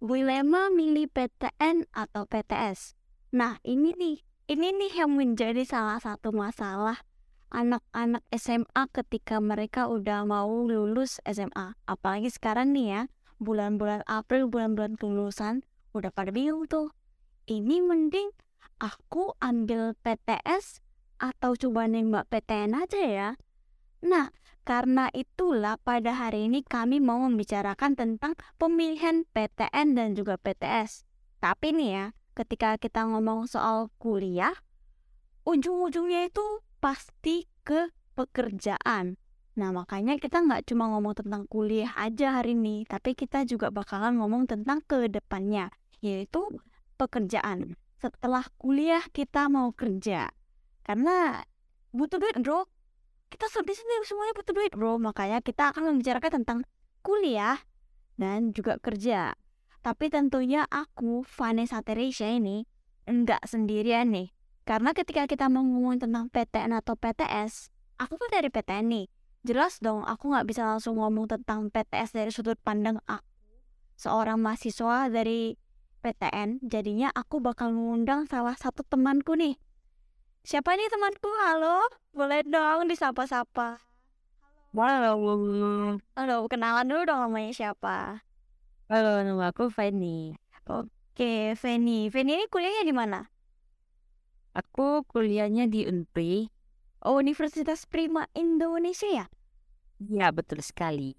dilema 0.00 0.72
milih 0.72 1.12
PTN 1.12 1.84
atau 1.92 2.24
PTS. 2.24 2.96
Nah, 3.36 3.60
ini 3.62 3.92
nih, 3.92 4.16
ini 4.48 4.72
nih 4.72 4.92
yang 5.04 5.12
menjadi 5.12 5.62
salah 5.68 6.00
satu 6.00 6.32
masalah 6.32 7.04
anak-anak 7.52 8.24
SMA 8.32 8.82
ketika 8.96 9.38
mereka 9.38 9.86
udah 9.92 10.24
mau 10.24 10.48
lulus 10.64 11.20
SMA. 11.28 11.76
Apalagi 11.84 12.32
sekarang 12.32 12.72
nih 12.72 12.86
ya, 12.88 13.02
bulan-bulan 13.36 14.00
April, 14.08 14.48
bulan-bulan 14.48 14.96
kelulusan, 14.96 15.68
udah 15.92 16.08
pada 16.08 16.32
bingung 16.32 16.64
tuh. 16.64 16.96
Ini 17.44 17.84
mending 17.84 18.32
aku 18.80 19.36
ambil 19.44 19.92
PTS 20.00 20.80
atau 21.20 21.52
coba 21.52 21.84
nembak 21.84 22.32
PTN 22.32 22.72
aja 22.72 23.00
ya. 23.04 23.28
Nah, 24.00 24.32
karena 24.62 25.08
itulah 25.16 25.80
pada 25.80 26.12
hari 26.12 26.46
ini 26.46 26.60
kami 26.60 27.00
mau 27.00 27.18
membicarakan 27.24 27.96
tentang 27.96 28.36
pemilihan 28.60 29.24
PTN 29.32 29.96
dan 29.96 30.08
juga 30.12 30.36
PTS. 30.36 31.08
Tapi 31.40 31.72
nih 31.72 31.90
ya, 31.90 32.06
ketika 32.36 32.76
kita 32.76 33.08
ngomong 33.08 33.48
soal 33.48 33.88
kuliah, 33.96 34.52
ujung-ujungnya 35.48 36.28
itu 36.28 36.44
pasti 36.78 37.48
ke 37.64 37.88
pekerjaan. 38.14 39.16
Nah, 39.58 39.70
makanya 39.74 40.16
kita 40.20 40.40
nggak 40.44 40.68
cuma 40.68 40.88
ngomong 40.92 41.16
tentang 41.16 41.44
kuliah 41.50 41.90
aja 41.98 42.40
hari 42.40 42.54
ini, 42.54 42.86
tapi 42.86 43.16
kita 43.16 43.44
juga 43.48 43.68
bakalan 43.72 44.20
ngomong 44.20 44.46
tentang 44.46 44.80
ke 44.84 45.08
depannya, 45.10 45.72
yaitu 46.04 46.46
pekerjaan. 47.00 47.76
Setelah 48.00 48.46
kuliah 48.56 49.04
kita 49.12 49.48
mau 49.52 49.72
kerja. 49.74 50.32
Karena 50.84 51.44
butuh 51.92 52.16
duit, 52.16 52.36
bro 52.40 52.64
kita 53.30 53.46
di 53.62 53.74
sini 53.74 54.02
semuanya 54.02 54.34
butuh 54.34 54.52
duit 54.52 54.72
bro. 54.74 54.98
Makanya 54.98 55.38
kita 55.40 55.70
akan 55.70 55.94
membicarakan 55.94 56.42
tentang 56.42 56.58
kuliah 57.00 57.62
dan 58.18 58.50
juga 58.50 58.76
kerja. 58.82 59.38
Tapi 59.80 60.12
tentunya 60.12 60.68
aku 60.68 61.24
Vanessa 61.24 61.80
Teresia 61.80 62.28
ini 62.28 62.66
enggak 63.08 63.40
sendirian 63.48 64.12
nih. 64.12 64.28
Karena 64.68 64.92
ketika 64.92 65.24
kita 65.24 65.48
mau 65.48 65.64
tentang 65.96 66.28
PTN 66.28 66.76
atau 66.76 66.98
PTS 66.98 67.72
aku 67.96 68.18
tuh 68.20 68.28
dari 68.28 68.50
PTN 68.50 68.86
nih. 68.90 69.06
Jelas 69.40 69.80
dong 69.80 70.04
aku 70.04 70.36
nggak 70.36 70.44
bisa 70.44 70.68
langsung 70.68 71.00
ngomong 71.00 71.24
tentang 71.24 71.72
PTS 71.72 72.12
dari 72.12 72.28
sudut 72.28 72.60
pandang 72.60 73.00
aku. 73.08 73.24
Seorang 73.96 74.36
mahasiswa 74.36 75.08
dari 75.08 75.56
PTN 76.00 76.64
jadinya 76.64 77.08
aku 77.12 77.40
bakal 77.40 77.72
mengundang 77.72 78.24
salah 78.28 78.56
satu 78.56 78.84
temanku 78.84 79.36
nih 79.36 79.56
Siapa 80.40 80.72
nih 80.72 80.88
temanku? 80.88 81.28
Halo? 81.44 81.84
Boleh 82.16 82.40
dong 82.44 82.88
disapa-sapa. 82.88 83.76
Halo. 84.72 86.00
Halo, 86.16 86.36
kenalan 86.48 86.86
dulu 86.88 87.02
dong 87.08 87.20
namanya 87.28 87.52
siapa? 87.52 88.24
Halo, 88.90 89.22
nama 89.22 89.52
aku 89.52 89.68
Fanny. 89.70 90.34
Oke, 90.66 91.54
Fanny. 91.60 92.08
Fanny 92.08 92.32
ini 92.40 92.46
kuliahnya 92.50 92.82
di 92.88 92.94
mana? 92.94 93.20
Aku 94.56 95.06
kuliahnya 95.06 95.68
di 95.70 95.86
Unpri. 95.86 96.50
Oh, 97.04 97.16
Universitas 97.20 97.84
Prima 97.86 98.26
Indonesia 98.34 99.08
ya? 99.08 99.26
Iya, 100.00 100.32
betul 100.32 100.60
sekali. 100.64 101.12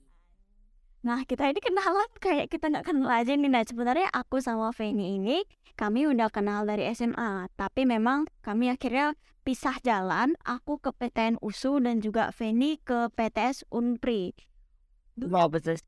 Nah, 1.02 1.26
kita 1.26 1.50
ini 1.50 1.58
kenalan 1.58 2.10
kayak 2.22 2.54
kita 2.54 2.70
nggak 2.70 2.86
kenal 2.86 3.10
aja 3.10 3.34
nih. 3.34 3.50
Nah, 3.50 3.66
sebenarnya 3.66 4.08
aku 4.14 4.38
sama 4.38 4.70
Fanny 4.70 5.18
ini 5.18 5.42
kami 5.74 6.06
udah 6.06 6.30
kenal 6.30 6.62
dari 6.70 6.86
SMA, 6.94 7.50
tapi 7.58 7.90
memang 7.90 8.30
kami 8.46 8.70
akhirnya 8.70 9.18
pisah 9.42 9.82
jalan. 9.82 10.38
Aku 10.46 10.78
ke 10.78 10.94
PTN 10.94 11.42
USU 11.42 11.82
dan 11.82 12.06
juga 12.06 12.30
Feni 12.30 12.78
ke 12.78 13.10
PTS 13.18 13.66
Unpri. 13.74 14.38
Wow, 15.18 15.50
betul. 15.50 15.82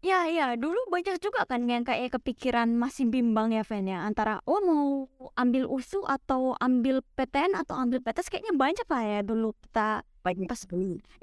Ya, 0.00 0.24
ya, 0.32 0.56
dulu 0.56 0.80
banyak 0.88 1.20
juga 1.20 1.44
kan 1.44 1.68
yang 1.68 1.84
kayak 1.84 2.16
kepikiran 2.16 2.72
masih 2.72 3.04
bimbang 3.12 3.52
ya 3.52 3.60
Fen 3.60 3.84
ya 3.84 4.00
antara 4.00 4.40
oh 4.48 4.56
mau 4.64 4.88
ambil 5.36 5.68
USU 5.68 6.00
atau 6.08 6.56
ambil 6.56 7.04
PTN 7.20 7.52
atau 7.52 7.76
ambil 7.76 8.00
PTS 8.00 8.32
kayaknya 8.32 8.56
banyak 8.56 8.88
lah 8.88 9.04
ya 9.04 9.20
dulu 9.20 9.52
kita 9.60 10.00
banyak 10.20 10.48
pas 10.48 10.62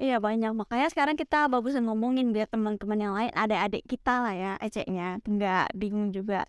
Iya 0.02 0.18
banyak 0.18 0.52
makanya 0.54 0.90
sekarang 0.90 1.14
kita 1.14 1.46
bagusan 1.46 1.86
ngomongin 1.86 2.34
biar 2.34 2.50
teman-teman 2.50 2.98
yang 2.98 3.14
lain 3.14 3.32
ada 3.34 3.66
adik 3.66 3.86
kita 3.86 4.22
lah 4.22 4.34
ya 4.34 4.52
eceknya 4.58 5.22
nggak 5.22 5.74
bingung 5.78 6.10
juga 6.10 6.46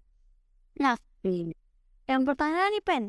Nah, 0.80 0.96
yang 2.08 2.24
pertanyaan 2.24 2.72
nih 2.72 2.84
Pen, 2.88 3.04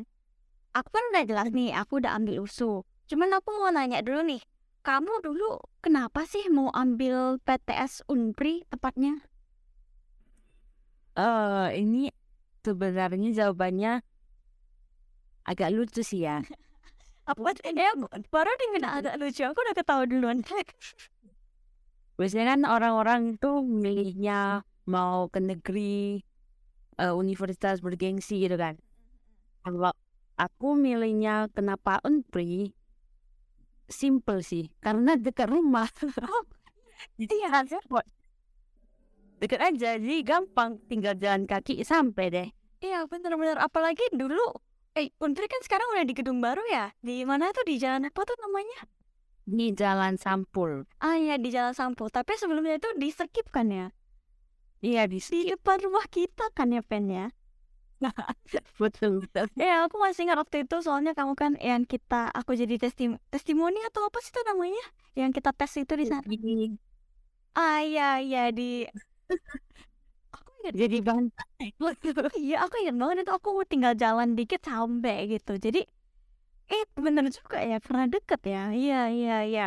aku 0.75 0.91
kan 0.91 1.03
udah 1.15 1.23
jelas 1.23 1.47
nih, 1.55 1.71
aku 1.71 2.03
udah 2.03 2.19
ambil 2.19 2.43
USU. 2.43 2.83
Cuman 3.07 3.31
aku 3.31 3.47
mau 3.55 3.71
nanya 3.71 4.03
dulu 4.03 4.27
nih, 4.27 4.43
kamu 4.83 5.23
dulu 5.23 5.63
kenapa 5.79 6.27
sih 6.27 6.51
mau 6.51 6.67
ambil 6.75 7.39
PTS 7.47 8.03
Unpri 8.11 8.67
tepatnya? 8.67 9.23
Eh, 11.15 11.23
uh, 11.23 11.71
ini 11.71 12.11
sebenarnya 12.59 13.29
jawabannya 13.31 14.03
agak 15.47 15.71
lucu 15.71 16.03
sih 16.03 16.27
ya. 16.27 16.43
Apa 17.31 17.55
ya, 17.63 17.95
baru 18.27 18.51
dengan 18.59 18.99
agak 18.99 19.15
lucu, 19.15 19.47
aku 19.47 19.55
udah 19.55 19.75
ketawa 19.75 20.03
duluan. 20.03 20.43
Biasanya 22.19 22.59
kan 22.59 22.61
orang-orang 22.67 23.21
tuh 23.39 23.63
milihnya 23.63 24.67
mau 24.83 25.31
ke 25.31 25.39
negeri 25.39 26.19
uh, 26.99 27.15
universitas 27.15 27.79
bergengsi 27.79 28.43
gitu 28.43 28.59
kan. 28.59 28.75
Kalau 29.63 29.95
aku 30.35 30.75
milihnya 30.75 31.47
kenapa 31.55 32.03
Unpri 32.03 32.75
simple 33.87 34.43
sih 34.43 34.67
karena 34.83 35.15
dekat 35.15 35.47
rumah. 35.47 35.87
Oh, 36.19 36.43
jadi 37.19 37.47
ya 37.47 37.63
dekat 39.41 39.57
aja 39.57 39.97
jadi 39.97 40.21
gampang 40.21 40.77
tinggal 40.85 41.17
jalan 41.17 41.49
kaki 41.49 41.81
sampai 41.81 42.25
deh. 42.29 42.47
Iya 42.81 43.09
bener-bener. 43.09 43.57
Apalagi 43.57 44.03
dulu 44.13 44.53
eh 44.99 45.07
Unpri 45.23 45.45
kan 45.51 45.61
sekarang 45.65 45.87
udah 45.95 46.05
di 46.09 46.13
gedung 46.19 46.39
baru 46.43 46.61
ya? 46.67 46.91
Di 47.07 47.23
mana 47.29 47.51
tuh? 47.55 47.63
Di 47.69 47.75
jalan 47.83 48.07
apa 48.09 48.21
tuh 48.27 48.37
namanya? 48.43 48.79
Di 49.45 49.67
Jalan 49.73 50.15
Sampul. 50.21 50.85
Ah 51.01 51.17
iya 51.17 51.35
di 51.41 51.49
Jalan 51.55 51.75
Sampul. 51.75 52.07
Tapi 52.13 52.33
sebelumnya 52.39 52.77
itu 52.79 52.89
di 53.01 53.09
skip 53.11 53.47
kan 53.55 53.67
ya? 53.73 53.87
Iya 54.81 55.01
di, 55.11 55.17
di 55.21 55.39
depan 55.53 55.77
rumah 55.85 56.05
kita 56.09 56.45
kan 56.57 56.69
ya 56.75 56.81
Pen 56.85 57.05
ya? 57.09 57.25
Betul 58.81 59.21
betul. 59.23 59.47
Ya 59.57 59.73
aku 59.85 59.95
masih 60.01 60.25
ingat 60.27 60.37
waktu 60.41 60.65
itu 60.65 60.75
soalnya 60.85 61.13
kamu 61.17 61.33
kan 61.37 61.51
yang 61.61 61.83
kita 61.85 62.29
aku 62.33 62.51
jadi 62.57 62.75
testim 62.81 63.09
testimoni 63.33 63.79
atau 63.89 64.01
apa 64.09 64.17
sih 64.23 64.31
itu 64.33 64.41
namanya? 64.49 64.83
Yang 65.19 65.31
kita 65.41 65.49
tes 65.57 65.71
itu 65.81 65.93
di 66.01 66.05
sana. 66.09 66.25
Ah 67.55 67.77
iya 67.87 68.03
iya 68.25 68.39
di 68.57 68.61
jadi 70.81 70.97
bahan 71.07 71.25
iya 72.45 72.55
aku 72.63 72.75
ingat 72.81 72.95
banget 73.01 73.17
itu 73.25 73.33
aku 73.39 73.49
tinggal 73.71 73.93
jalan 74.03 74.29
dikit 74.37 74.61
sampai 74.69 75.15
gitu. 75.33 75.51
Jadi 75.65 75.79
eh 76.73 76.83
bener 77.05 77.25
juga 77.37 77.57
ya 77.71 77.77
karena 77.85 78.05
deket 78.13 78.41
ya? 78.53 78.61
Iya 78.75 78.97
iya 79.17 79.33
iya. 79.49 79.63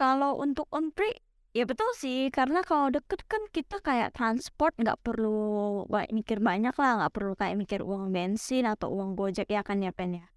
Kalau 0.00 0.36
untuk 0.44 0.68
on 0.72 0.92
pre 0.92 1.10
Ya 1.56 1.64
betul 1.64 1.88
sih, 1.96 2.28
karena 2.36 2.60
kalau 2.60 2.92
deket 2.92 3.24
kan 3.32 3.40
kita 3.48 3.80
kayak 3.80 4.12
transport 4.12 4.76
nggak 4.76 5.00
perlu 5.00 5.88
kayak 5.88 6.12
mikir 6.12 6.36
banyak 6.36 6.76
lah, 6.76 6.90
nggak 7.00 7.12
perlu 7.16 7.32
kayak 7.32 7.56
mikir 7.56 7.80
uang 7.80 8.12
bensin 8.12 8.68
atau 8.68 8.92
uang 8.92 9.16
gojek 9.16 9.48
ya 9.48 9.64
kan 9.64 9.80
ya 9.80 9.88
Pen 9.88 10.20
ya. 10.20 10.28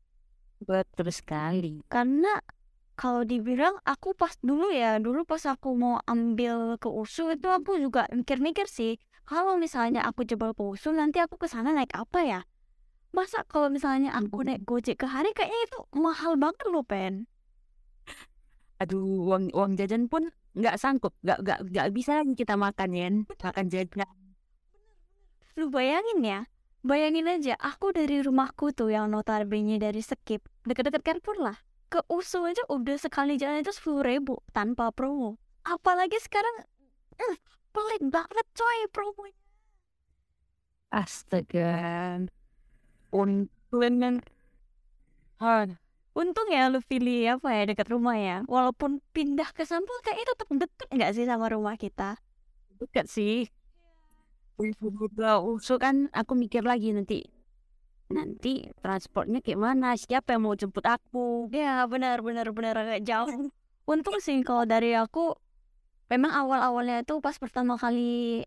Betul 0.63 1.11
sekali. 1.11 1.83
Karena 1.91 2.39
kalau 2.99 3.23
dibilang 3.23 3.79
aku 3.87 4.11
pas 4.11 4.35
dulu 4.43 4.75
ya, 4.75 4.99
dulu 4.99 5.23
pas 5.23 5.39
aku 5.47 5.71
mau 5.71 6.03
ambil 6.03 6.75
ke 6.75 6.91
USU 6.91 7.31
itu 7.31 7.47
aku 7.47 7.79
juga 7.79 8.03
mikir-mikir 8.11 8.67
sih, 8.67 8.99
kalau 9.23 9.55
misalnya 9.55 10.03
aku 10.03 10.27
jebol 10.27 10.51
ke 10.51 10.59
USU 10.59 10.91
nanti 10.91 11.23
aku 11.23 11.39
ke 11.39 11.47
sana 11.47 11.71
naik 11.71 11.95
apa 11.95 12.19
ya? 12.27 12.41
Masa 13.15 13.47
kalau 13.47 13.71
misalnya 13.71 14.11
aku 14.11 14.43
naik 14.43 14.67
gojek 14.67 14.99
ke 14.99 15.07
hari 15.07 15.31
kayaknya 15.31 15.59
itu 15.63 15.79
mahal 15.95 16.35
banget 16.35 16.67
loh 16.67 16.83
Pen. 16.83 17.31
Aduh, 18.83 19.31
uang 19.31 19.55
uang 19.55 19.79
jajan 19.79 20.11
pun 20.11 20.27
nggak 20.59 20.75
sanggup 20.75 21.15
nggak 21.23 21.39
nggak 21.39 21.59
nggak 21.71 21.87
bisa 21.95 22.25
kita 22.35 22.59
makan 22.59 22.89
ya 22.91 23.07
makan 23.39 23.65
jajan. 23.69 24.09
lu 25.55 25.69
bayangin 25.69 26.19
ya 26.25 26.39
bayangin 26.81 27.27
aja 27.27 27.53
aku 27.59 27.91
dari 27.93 28.23
rumahku 28.23 28.71
tuh 28.73 28.89
yang 28.89 29.11
notabene 29.11 29.77
dari 29.77 30.01
skip 30.01 30.41
deket-deket 30.65 31.03
Carrefour 31.05 31.37
lah 31.37 31.68
ke 31.89 31.99
USU 32.07 32.45
aja 32.45 32.63
udah 32.69 32.97
sekali 33.01 33.35
jalan 33.35 33.65
itu 33.65 33.73
sepuluh 33.73 34.05
ribu 34.05 34.39
tanpa 34.53 34.93
promo 34.93 35.41
apalagi 35.65 36.15
sekarang 36.21 36.65
uh, 37.17 37.35
pelit 37.73 38.01
banget 38.07 38.45
coy 38.53 38.79
promonya 38.93 39.35
astaga 40.93 41.73
untung 43.09 44.21
Untung 46.19 46.51
ya 46.51 46.67
lu 46.67 46.83
pilih 46.83 47.39
apa 47.39 47.47
ya 47.55 47.63
dekat 47.69 47.87
rumah 47.95 48.17
ya. 48.19 48.43
Walaupun 48.43 48.99
pindah 49.15 49.55
ke 49.55 49.63
Sampul 49.63 49.95
kayaknya 50.03 50.35
tetap 50.35 50.47
deket 50.51 50.87
nggak 50.91 51.11
sih 51.15 51.23
sama 51.23 51.47
rumah 51.47 51.79
kita? 51.79 52.19
Dekat 52.75 53.07
sih. 53.07 53.47
Udah 54.59 55.39
usuk 55.39 55.79
kan 55.79 56.11
aku 56.11 56.35
mikir 56.35 56.65
lagi 56.67 56.91
nanti 56.91 57.23
nanti 58.09 58.65
transportnya 58.81 59.39
kayak 59.39 59.61
mana 59.61 59.93
siapa 59.93 60.33
yang 60.33 60.49
mau 60.49 60.57
jemput 60.57 60.83
aku? 60.83 61.47
Ya 61.53 61.85
benar 61.85 62.25
benar 62.25 62.49
benar. 62.49 62.73
Agak 62.75 63.05
jauh. 63.05 63.53
Untung 63.91 64.17
sih 64.21 64.41
kalau 64.41 64.65
dari 64.65 64.93
aku 64.97 65.37
memang 66.09 66.33
awal 66.33 66.61
awalnya 66.61 67.05
itu 67.05 67.21
pas 67.21 67.37
pertama 67.37 67.77
kali 67.77 68.45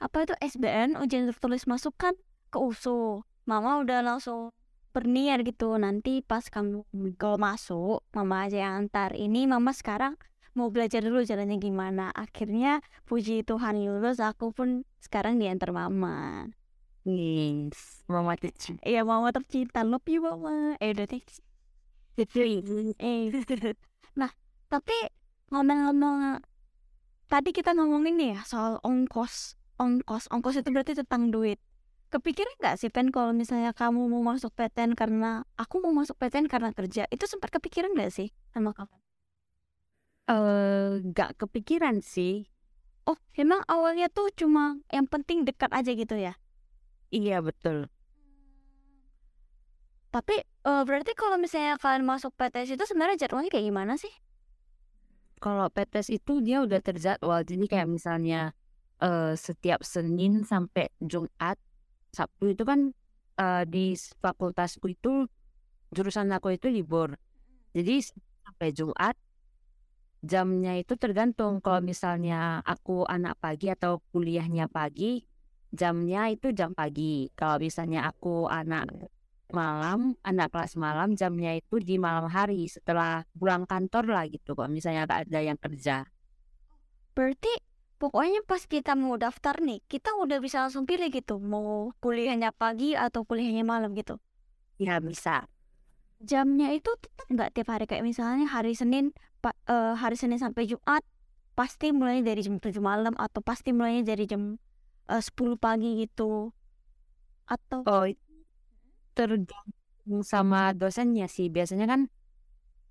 apa 0.00 0.24
itu 0.24 0.34
SBN 0.40 0.98
ujian 0.98 1.28
tertulis 1.28 1.68
masuk 1.68 1.94
kan 1.94 2.16
ke 2.50 2.58
USU 2.58 3.22
mama 3.44 3.80
udah 3.80 4.02
langsung 4.02 4.50
berniat 4.92 5.40
gitu 5.48 5.76
nanti 5.80 6.20
pas 6.20 6.44
kamu 6.52 6.84
kalau 7.16 7.40
masuk 7.40 8.00
mama 8.12 8.48
aja 8.48 8.68
yang 8.68 8.88
antar. 8.88 9.16
Ini 9.16 9.48
mama 9.48 9.72
sekarang 9.72 10.20
mau 10.52 10.68
belajar 10.68 11.00
dulu 11.00 11.24
jalannya 11.24 11.56
gimana. 11.56 12.12
Akhirnya 12.12 12.84
puji 13.08 13.44
Tuhan 13.44 13.80
lulus 13.80 14.20
aku 14.20 14.52
pun 14.52 14.84
sekarang 15.00 15.40
diantar 15.40 15.72
mama 15.72 16.52
Yes, 17.02 18.06
mama 18.06 18.38
tercinta. 18.38 18.82
Iya 18.86 19.02
mama 19.02 19.34
tercinta. 19.34 19.82
Love 19.82 20.06
you 20.06 20.22
mama. 20.22 20.78
Eh 20.78 20.94
udah 20.94 21.06
deh. 21.10 21.22
Eh 22.98 23.32
nah 24.20 24.30
tapi 24.68 24.94
ngomong-ngomong 25.50 26.44
tadi 27.26 27.50
kita 27.56 27.72
ngomongin 27.74 28.14
nih 28.20 28.28
ya 28.36 28.40
soal 28.46 28.78
ongkos 28.86 29.58
ongkos. 29.82 30.30
Ongkos 30.30 30.62
itu 30.62 30.68
berarti 30.70 30.92
tentang 30.94 31.34
duit. 31.34 31.58
Kepikiran 32.12 32.54
nggak 32.60 32.76
sih 32.78 32.90
pen 32.92 33.08
kalau 33.10 33.32
misalnya 33.34 33.72
kamu 33.74 34.06
mau 34.12 34.22
masuk 34.22 34.52
PTN 34.54 34.92
karena 34.94 35.42
aku 35.56 35.80
mau 35.82 35.92
masuk 35.96 36.14
PTN 36.20 36.46
karena 36.46 36.70
kerja? 36.76 37.08
Itu 37.10 37.24
sempat 37.26 37.50
kepikiran 37.50 37.96
nggak 37.96 38.12
sih 38.12 38.28
sama 38.54 38.70
kamu? 38.76 38.94
Eh, 40.30 40.90
nggak 41.02 41.30
kepikiran 41.40 41.98
sih. 42.02 42.46
oh 43.10 43.18
emang 43.34 43.66
awalnya 43.66 44.06
tuh 44.06 44.30
cuma 44.30 44.78
yang 44.94 45.10
penting 45.10 45.42
dekat 45.42 45.70
aja 45.74 45.90
gitu 45.90 46.14
ya 46.14 46.38
Iya 47.18 47.38
betul. 47.46 47.86
tapi 50.14 50.34
eh, 50.44 50.82
berarti 50.88 51.12
kalau 51.20 51.36
misalnya 51.44 51.74
kalian 51.82 52.04
masuk 52.10 52.32
PTS 52.38 52.70
itu 52.76 52.84
sebenarnya 52.88 53.16
jadwalnya 53.26 53.50
kayak 53.52 53.66
gimana 53.70 53.94
sih 54.02 54.12
Kalau 55.42 55.66
PTS 55.74 56.08
itu 56.14 56.32
dia 56.46 56.62
udah 56.66 56.80
terjadwal. 56.88 57.40
Jadi 57.42 57.64
kayak 57.66 57.88
misalnya 57.90 58.54
eh, 59.02 59.34
setiap 59.34 59.82
Senin 59.82 60.46
sampai 60.46 60.86
Jumat, 61.02 61.58
Sabtu 62.14 62.54
itu 62.54 62.62
kan 62.70 62.80
eh, 63.40 63.64
di 63.66 63.98
fakultasku 64.22 64.86
itu 64.94 65.26
jurusan 65.94 66.30
aku 66.36 66.54
itu 66.56 66.68
libur. 66.70 67.18
Jadi 67.76 67.94
sampai 68.44 68.70
Jumat 68.76 69.16
jamnya 70.22 70.72
itu 70.82 70.94
tergantung. 71.02 71.58
Kalau 71.64 71.80
misalnya 71.90 72.62
aku 72.72 73.04
anak 73.14 73.34
pagi 73.42 73.66
atau 73.74 73.92
kuliahnya 74.14 74.70
pagi, 74.70 75.22
jamnya 75.80 76.20
itu 76.34 76.46
jam 76.58 76.70
pagi. 76.78 77.02
Kalau 77.38 77.56
misalnya 77.66 77.98
aku 78.10 78.28
anak 78.58 78.84
malam, 79.58 80.00
anak 80.28 80.48
kelas 80.52 80.74
malam, 80.84 81.08
jamnya 81.20 81.50
itu 81.60 81.74
di 81.88 81.94
malam 82.06 82.26
hari 82.36 82.68
setelah 82.74 83.24
pulang 83.38 83.64
kantor 83.70 84.04
lah 84.14 84.24
gitu. 84.34 84.50
Kalau 84.56 84.70
misalnya 84.76 85.02
ada 85.08 85.40
yang 85.48 85.58
kerja. 85.64 85.94
berarti 87.16 87.52
pokoknya 88.00 88.40
pas 88.50 88.62
kita 88.72 88.92
mau 89.02 89.14
daftar 89.24 89.54
nih 89.66 89.78
kita 89.92 90.10
udah 90.22 90.38
bisa 90.44 90.56
langsung 90.64 90.84
pilih 90.90 91.08
gitu 91.12 91.34
mau 91.52 91.92
kuliahnya 92.02 92.50
pagi 92.60 92.88
atau 93.04 93.20
kuliahnya 93.28 93.64
malam 93.72 93.90
gitu 94.00 94.14
Ya 94.78 95.00
bisa. 95.00 95.48
jamnya 96.22 96.68
itu 96.76 96.90
tetap 97.02 97.26
nggak 97.34 97.50
tiap 97.54 97.68
hari 97.74 97.84
kayak 97.90 98.04
misalnya 98.06 98.46
hari 98.54 98.72
Senin 98.80 99.04
pa- 99.42 99.56
eh, 99.66 99.92
hari 99.98 100.14
Senin 100.20 100.38
sampai 100.38 100.62
Jumat 100.70 101.02
pasti 101.58 101.90
mulainya 101.98 102.22
dari 102.32 102.40
jam 102.46 102.56
7 102.62 102.78
malam 102.90 103.14
atau 103.18 103.40
pasti 103.44 103.70
mulainya 103.76 104.04
dari 104.14 104.24
jam 104.30 104.42
eh, 105.12 105.22
10 105.26 105.56
pagi 105.64 105.88
gitu 106.02 106.52
atau 107.46 107.82
Oh, 107.86 108.06
tergantung 109.16 110.20
sama 110.32 110.72
dosennya 110.80 111.26
sih. 111.36 111.46
Biasanya 111.54 111.86
kan 111.92 112.00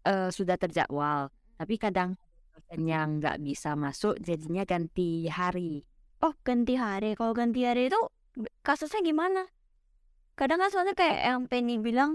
eh, 0.10 0.30
sudah 0.38 0.58
terjadwal. 0.62 1.30
Tapi 1.60 1.76
kadang 1.84 2.10
dosen 2.56 2.82
yang 2.94 3.08
nggak 3.22 3.38
bisa 3.48 3.70
masuk, 3.80 4.16
jadinya 4.28 4.64
ganti 4.68 5.28
hari. 5.32 5.86
oh 6.26 6.34
ganti 6.48 6.74
hari 6.84 7.10
kalau 7.20 7.34
ganti 7.40 7.62
hari 7.70 7.82
itu 7.90 8.00
kasusnya 8.68 9.02
gimana 9.10 9.42
kadang 10.40 10.60
kan 10.62 10.70
soalnya 10.74 10.96
kayak 11.02 11.20
yang 11.28 11.42
Penny 11.52 11.76
bilang 11.88 12.12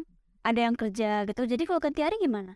ada 0.49 0.61
yang 0.67 0.77
kerja 0.83 1.09
gitu 1.29 1.43
jadi 1.53 1.63
kalau 1.69 1.81
ganti 1.85 2.01
hari 2.07 2.17
gimana 2.25 2.53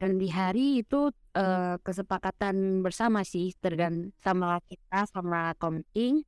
Ganti 0.00 0.26
hari 0.32 0.60
itu 0.80 0.96
eh, 1.36 1.76
kesepakatan 1.84 2.56
bersama 2.84 3.20
sih, 3.32 3.52
tergantung 3.62 4.16
sama 4.24 4.56
kita, 4.68 5.04
sama 5.12 5.52
komting, 5.60 6.24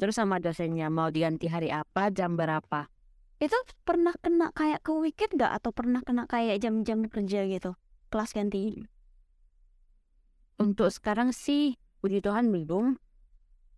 terus 0.00 0.16
sama 0.16 0.40
dosennya 0.40 0.88
mau 0.88 1.12
diganti 1.12 1.46
hari 1.52 1.68
apa, 1.68 2.08
jam 2.08 2.34
berapa. 2.34 2.88
itu 3.40 3.56
pernah 3.88 4.12
kena 4.20 4.52
kayak 4.52 4.84
ke 4.84 4.92
weekend 4.92 5.40
nggak 5.40 5.52
atau 5.60 5.72
pernah 5.72 6.04
kena 6.04 6.28
kayak 6.28 6.60
jam-jam 6.60 7.08
kerja 7.08 7.48
gitu 7.48 7.72
kelas 8.10 8.34
ganti 8.34 8.84
Untuk 10.60 10.92
sekarang 10.92 11.32
sih, 11.32 11.80
puji 12.04 12.20
Tuhan 12.20 12.52
belum. 12.52 13.00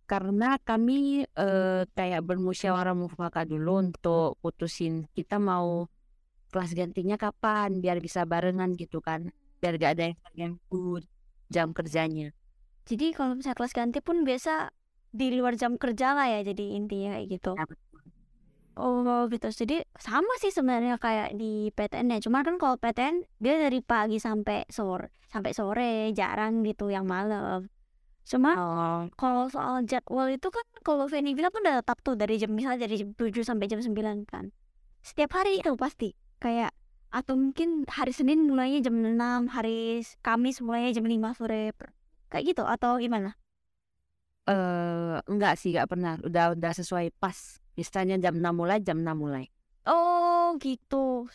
Karena 0.03 0.59
kami 0.59 1.23
eh, 1.23 1.81
kayak 1.87 2.27
bermusyawarah 2.27 2.91
mufakat 2.91 3.47
dulu 3.47 3.79
untuk 3.79 4.35
putusin 4.43 5.07
kita 5.15 5.39
mau 5.39 5.87
kelas 6.51 6.75
gantinya 6.75 7.15
kapan, 7.15 7.79
biar 7.79 8.03
bisa 8.03 8.27
barengan 8.27 8.75
gitu 8.75 8.99
kan. 8.99 9.31
Biar 9.63 9.79
gak 9.79 9.95
ada 9.95 10.11
yang 10.11 10.19
terganggu 10.27 10.99
jam 11.47 11.71
kerjanya. 11.71 12.35
Jadi 12.83 13.15
kalau 13.15 13.39
misalnya 13.39 13.63
kelas 13.63 13.71
ganti 13.71 14.03
pun 14.03 14.27
biasa 14.27 14.75
di 15.13 15.37
luar 15.37 15.53
jam 15.53 15.77
kerja 15.77 16.17
lah 16.17 16.25
ya 16.25 16.41
jadi 16.41 16.65
intinya 16.73 17.15
kayak 17.15 17.27
gitu. 17.29 17.53
Ya, 17.53 17.65
betul. 17.69 18.01
Oh 18.73 19.29
gitu. 19.29 19.53
Jadi 19.53 19.85
sama 20.01 20.33
sih 20.41 20.49
sebenarnya 20.49 20.97
kayak 20.97 21.37
di 21.37 21.69
PTN 21.77 22.17
ya. 22.17 22.19
Cuma 22.25 22.41
kan 22.41 22.57
kalau 22.57 22.81
PTN 22.81 23.21
dia 23.37 23.61
dari 23.61 23.85
pagi 23.85 24.17
sampai 24.17 24.65
sore, 24.73 25.13
sampai 25.29 25.53
sore 25.53 26.09
jarang 26.17 26.65
gitu 26.65 26.89
yang 26.89 27.05
malam. 27.05 27.69
Cuma 28.25 28.57
Oh, 28.57 29.01
kalau 29.13 29.45
soal 29.53 29.85
jadwal 29.85 30.31
itu 30.31 30.49
kan 30.49 30.65
kalau 30.81 31.05
Feni 31.05 31.37
bilang 31.37 31.53
kan 31.53 31.61
udah 31.61 31.75
tetap 31.85 32.01
tuh 32.01 32.17
dari 32.17 32.41
jam 32.41 32.49
misalnya 32.55 32.89
dari 32.89 32.97
jam 32.97 33.13
7 33.13 33.45
sampai 33.45 33.69
jam 33.69 33.77
9 33.77 34.25
kan. 34.25 34.49
Setiap 35.05 35.37
hari 35.37 35.61
itu 35.61 35.75
pasti 35.77 36.17
kayak 36.41 36.73
atau 37.13 37.37
mungkin 37.37 37.85
hari 37.85 38.09
Senin 38.09 38.49
mulainya 38.49 38.89
jam 38.89 38.97
6, 38.97 39.53
hari 39.53 40.01
Kamis 40.25 40.65
mulainya 40.65 40.97
jam 40.97 41.05
5 41.05 41.37
sore. 41.37 41.77
Kayak 42.33 42.43
gitu 42.57 42.63
atau 42.65 42.97
gimana? 42.97 43.37
Eh 44.49 45.17
enggak 45.27 45.55
sih, 45.59 45.75
gak 45.75 45.91
pernah. 45.91 46.19
Udah 46.21 46.55
udah 46.55 46.71
sesuai 46.75 47.15
pas. 47.17 47.61
Misalnya 47.73 48.19
jam 48.21 48.37
6 48.37 48.43
mulai, 48.53 48.79
jam 48.83 49.01
6 49.01 49.13
mulai. 49.17 49.49
Oh 49.87 50.55
gitu. 50.61 51.27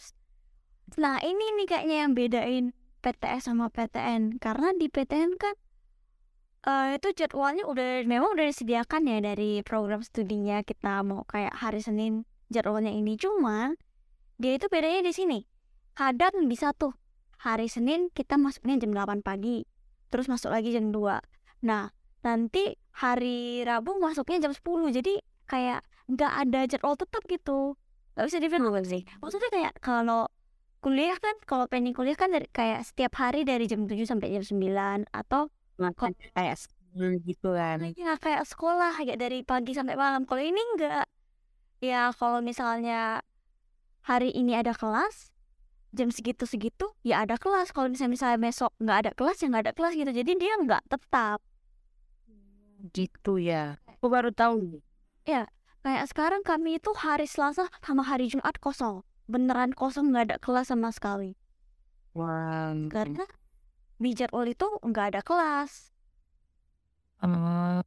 Nah 0.96 1.20
ini 1.20 1.44
nih 1.58 1.66
kayaknya 1.68 1.96
yang 2.06 2.12
bedain 2.16 2.64
PTS 2.98 3.48
sama 3.48 3.70
PTN 3.70 4.42
karena 4.42 4.74
di 4.74 4.90
PTN 4.90 5.38
kan 5.38 5.54
eh, 6.66 6.98
itu 6.98 7.08
jadwalnya 7.14 7.64
udah 7.64 8.02
memang 8.04 8.34
udah 8.34 8.46
disediakan 8.50 9.06
ya 9.06 9.18
dari 9.22 9.62
program 9.62 10.02
studinya 10.02 10.66
kita 10.66 11.06
mau 11.06 11.22
kayak 11.30 11.54
hari 11.54 11.78
Senin 11.78 12.26
jadwalnya 12.50 12.90
ini 12.90 13.14
cuma 13.14 13.78
dia 14.40 14.58
itu 14.58 14.66
bedanya 14.66 15.06
di 15.06 15.12
sini 15.14 15.38
kadang 15.94 16.46
bisa 16.50 16.74
tuh 16.74 16.94
hari 17.38 17.70
Senin 17.70 18.10
kita 18.10 18.34
masuknya 18.34 18.82
jam 18.82 18.90
8 18.90 19.22
pagi 19.22 19.62
terus 20.10 20.26
masuk 20.26 20.50
lagi 20.50 20.74
jam 20.74 20.90
2 20.90 21.62
nah 21.62 21.94
nanti 22.22 22.74
hari 22.98 23.62
Rabu 23.62 23.98
masuknya 24.02 24.50
jam 24.50 24.52
10 24.54 24.90
jadi 24.90 25.22
kayak 25.46 25.80
nggak 26.08 26.32
ada 26.46 26.60
jadwal 26.66 26.94
tetap 26.98 27.22
gitu. 27.30 27.78
Nggak 28.16 28.26
bisa 28.26 28.38
dibilang 28.42 28.74
sih? 28.82 29.02
maksudnya 29.22 29.50
kayak 29.54 29.72
kalau 29.78 30.26
kuliah 30.82 31.18
kan 31.18 31.34
kalau 31.46 31.66
pengen 31.66 31.94
kuliah 31.94 32.14
kan 32.14 32.30
dari, 32.30 32.46
kayak 32.50 32.86
setiap 32.86 33.14
hari 33.18 33.42
dari 33.42 33.66
jam 33.66 33.86
7 33.86 33.94
sampai 34.06 34.34
jam 34.34 34.42
9 34.42 35.06
atau 35.10 35.50
Makan 35.78 36.10
kayak 36.34 36.58
sekolah 36.58 37.10
gitu 37.22 37.54
kan. 37.54 37.78
ya 37.94 38.18
kayak 38.18 38.42
sekolah 38.42 38.90
kayak 38.98 39.18
dari 39.22 39.46
pagi 39.46 39.78
sampai 39.78 39.94
malam. 39.94 40.26
Kalau 40.26 40.42
ini 40.42 40.58
enggak 40.74 41.06
ya 41.78 42.10
kalau 42.10 42.42
misalnya 42.42 43.22
hari 44.02 44.34
ini 44.34 44.58
ada 44.58 44.74
kelas 44.74 45.30
jam 45.94 46.10
segitu 46.10 46.50
segitu 46.50 46.90
ya 47.06 47.22
ada 47.22 47.38
kelas. 47.38 47.70
Kalau 47.70 47.86
misalnya 47.86 48.18
misalnya 48.18 48.38
besok 48.42 48.74
nggak 48.82 48.98
ada 49.06 49.10
kelas 49.14 49.38
ya 49.38 49.46
nggak 49.54 49.64
ada 49.70 49.74
kelas 49.78 49.92
gitu. 49.94 50.10
Jadi 50.10 50.32
dia 50.34 50.54
nggak 50.58 50.82
tetap 50.90 51.38
Gitu 52.94 53.42
ya. 53.42 53.76
Aku 53.98 54.06
baru 54.06 54.30
tahu 54.30 54.62
nih. 54.62 54.82
kayak 55.88 56.04
sekarang 56.12 56.42
kami 56.44 56.76
itu 56.76 56.92
hari 56.92 57.24
Selasa 57.24 57.72
sama 57.80 58.04
hari 58.04 58.28
Jumat 58.28 58.60
kosong 58.60 59.00
beneran 59.24 59.72
kosong 59.72 60.12
nggak 60.12 60.24
ada 60.28 60.36
kelas 60.36 60.68
sama 60.68 60.92
sekali 60.92 61.32
Wah. 62.12 62.76
karena 62.92 63.24
di 63.96 64.12
jadwal 64.12 64.44
itu 64.44 64.68
nggak 64.84 65.16
ada 65.16 65.20
kelas 65.24 65.92
Eh, 67.18 67.80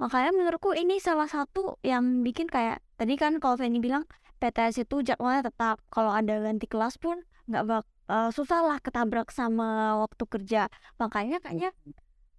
Makanya 0.00 0.32
menurutku 0.32 0.72
ini 0.72 0.96
salah 0.96 1.28
satu 1.28 1.76
yang 1.84 2.24
bikin 2.24 2.48
kayak 2.48 2.80
tadi 2.96 3.20
kan 3.20 3.36
kalau 3.36 3.60
Feni 3.60 3.82
bilang 3.84 4.08
PTS 4.40 4.88
itu 4.88 5.04
jadwalnya 5.04 5.52
tetap 5.52 5.82
kalau 5.92 6.08
ada 6.08 6.40
ganti 6.40 6.64
kelas 6.64 6.96
pun 6.96 7.20
nggak 7.52 7.62
bak 7.68 7.84
eh, 8.08 8.30
susah 8.32 8.64
lah 8.64 8.78
ketabrak 8.80 9.28
sama 9.28 10.00
waktu 10.00 10.24
kerja. 10.24 10.72
Makanya 10.96 11.44
kayaknya 11.44 11.76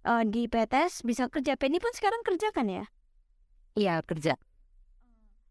eh, 0.06 0.24
di 0.28 0.46
PTS 0.46 1.02
bisa 1.04 1.26
kerja. 1.28 1.56
Penny 1.58 1.82
pun 1.82 1.92
sekarang 1.92 2.22
kerja 2.24 2.48
kan 2.54 2.66
ya. 2.68 2.84
Iya 3.74 4.02
kerja. 4.04 4.36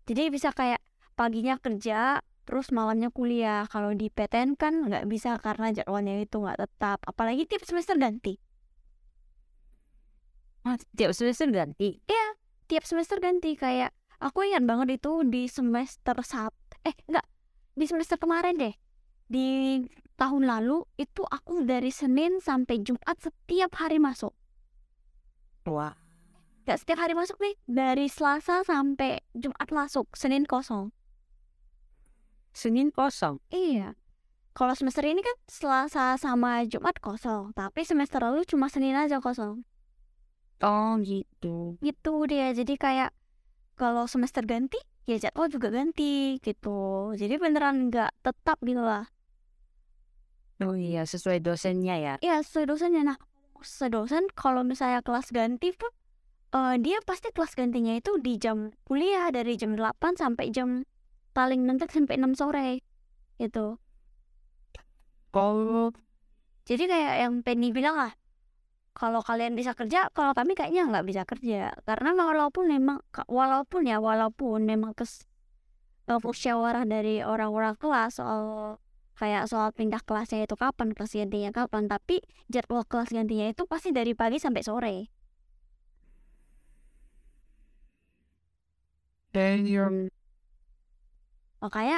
Jadi 0.09 0.23
bisa 0.33 0.49
kayak 0.53 0.81
paginya 1.13 1.59
kerja 1.61 2.23
terus 2.47 2.73
malamnya 2.73 3.13
kuliah. 3.13 3.69
Kalau 3.69 3.93
di 3.93 4.09
PTN 4.09 4.57
kan 4.57 4.89
nggak 4.89 5.05
bisa 5.05 5.37
karena 5.37 5.73
jadwalnya 5.73 6.17
itu 6.21 6.41
nggak 6.41 6.59
tetap. 6.59 6.99
Apalagi 7.05 7.45
tiap 7.45 7.61
semester 7.65 7.95
ganti. 7.95 8.37
Ah, 10.65 10.75
tiap 10.93 11.15
semester 11.15 11.49
ganti. 11.49 12.01
tiap 12.69 12.85
semester 12.85 13.17
ganti 13.17 13.57
kayak 13.57 13.89
aku 14.21 14.45
ingat 14.45 14.61
banget 14.61 15.01
itu 15.01 15.25
di 15.25 15.49
semester 15.49 16.13
satu 16.21 16.53
eh 16.85 16.93
enggak 17.09 17.25
di 17.73 17.85
semester 17.89 18.21
kemarin 18.21 18.61
deh 18.61 18.75
di 19.25 19.81
tahun 20.13 20.45
lalu 20.45 20.85
itu 21.01 21.25
aku 21.25 21.65
dari 21.65 21.89
Senin 21.89 22.37
sampai 22.37 22.85
Jumat 22.85 23.17
setiap 23.17 23.73
hari 23.81 23.97
masuk 23.97 24.37
Wah. 25.65 25.95
Gak 26.63 26.85
setiap 26.85 27.01
hari 27.01 27.17
masuk 27.17 27.41
nih 27.41 27.57
dari 27.65 28.05
Selasa 28.05 28.61
sampai 28.61 29.25
Jumat 29.33 29.69
masuk 29.69 30.05
Senin 30.13 30.45
kosong 30.45 30.93
Senin 32.49 32.89
kosong. 32.89 33.39
iya 33.49 33.93
kalau 34.51 34.75
semester 34.75 35.05
ini 35.05 35.23
kan 35.23 35.37
Selasa 35.47 36.17
sama 36.19 36.65
Jumat 36.67 36.97
kosong 36.99 37.53
tapi 37.53 37.85
semester 37.85 38.19
lalu 38.19 38.43
cuma 38.43 38.67
Senin 38.67 38.93
aja 38.93 39.17
kosong 39.17 39.63
Oh 40.59 40.99
gitu. 40.99 41.79
gitu 41.79 42.13
dia 42.27 42.51
jadi 42.51 42.73
kayak 42.75 43.11
kalau 43.79 44.05
semester 44.05 44.43
ganti 44.43 44.75
ya 45.07 45.15
jadwal 45.15 45.47
juga 45.47 45.71
ganti 45.71 46.37
gitu 46.43 47.13
jadi 47.15 47.39
beneran 47.39 47.87
nggak 47.87 48.11
tetap 48.21 48.59
gitu 48.61 48.83
lah 48.83 49.07
Oh 50.59 50.75
iya, 50.75 51.07
sesuai 51.07 51.39
dosennya 51.39 51.95
ya. 51.95 52.13
ya 52.19 52.43
sesuai 52.43 52.67
dosennya 52.67 53.15
nah 53.15 53.17
sesuai 53.61 53.91
dosen 53.93 54.23
kalau 54.33 54.61
misalnya 54.65 55.03
kelas 55.05 55.31
ganti 55.31 55.71
pun 55.75 55.91
eh, 56.55 56.75
dia 56.81 56.99
pasti 57.05 57.29
kelas 57.31 57.53
gantinya 57.53 57.93
itu 57.97 58.17
di 58.19 58.39
jam 58.39 58.73
kuliah 58.87 59.29
dari 59.29 59.55
jam 59.59 59.75
8 59.77 60.19
sampai 60.19 60.49
jam 60.49 60.83
paling 61.31 61.63
mentok 61.63 61.93
sampai 61.93 62.17
6 62.17 62.39
sore 62.39 62.81
gitu. 63.39 63.79
Oh, 65.29 65.93
jadi 66.65 66.89
kayak 66.89 67.15
yang 67.21 67.33
Penny 67.45 67.69
bilang 67.69 67.95
lah 67.95 68.13
kalau 68.97 69.23
kalian 69.23 69.55
bisa 69.55 69.71
kerja 69.77 70.11
kalau 70.11 70.35
kami 70.35 70.57
kayaknya 70.57 70.89
nggak 70.89 71.05
bisa 71.07 71.21
kerja. 71.23 71.71
Karena 71.87 72.11
walaupun 72.17 72.67
memang 72.67 72.99
walaupun 73.31 73.87
ya 73.87 74.03
walaupun 74.03 74.67
memang 74.67 74.91
kes 74.97 75.23
eh, 76.09 76.19
musyawarah 76.19 76.83
dari 76.83 77.23
orang-orang 77.23 77.79
kelas 77.79 78.19
soal 78.19 78.75
kayak 79.19 79.51
soal 79.51 79.75
pindah 79.75 79.99
kelasnya 80.07 80.47
itu 80.47 80.55
kapan 80.55 80.95
kelas 80.95 81.11
gantinya 81.11 81.51
kapan 81.51 81.91
tapi 81.91 82.23
jadwal 82.47 82.87
kelas 82.87 83.11
gantinya 83.11 83.51
itu 83.51 83.67
pasti 83.67 83.91
dari 83.91 84.15
pagi 84.15 84.39
sampai 84.39 84.63
sore. 84.63 84.95
Makanya 91.61 91.97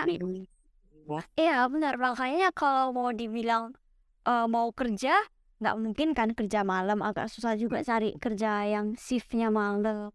Wah. 1.06 1.26
iya 1.38 1.66
benar. 1.70 1.96
Makanya 2.02 2.50
kalau 2.54 2.90
mau 2.94 3.10
dibilang 3.14 3.78
eh, 4.26 4.48
mau 4.50 4.74
kerja 4.74 5.14
nggak 5.62 5.76
mungkin 5.78 6.10
kan 6.18 6.34
kerja 6.34 6.66
malam. 6.66 7.06
Agak 7.06 7.30
susah 7.30 7.54
juga 7.54 7.86
cari 7.86 8.18
kerja 8.18 8.66
yang 8.66 8.98
shiftnya 8.98 9.54
malam. 9.54 10.10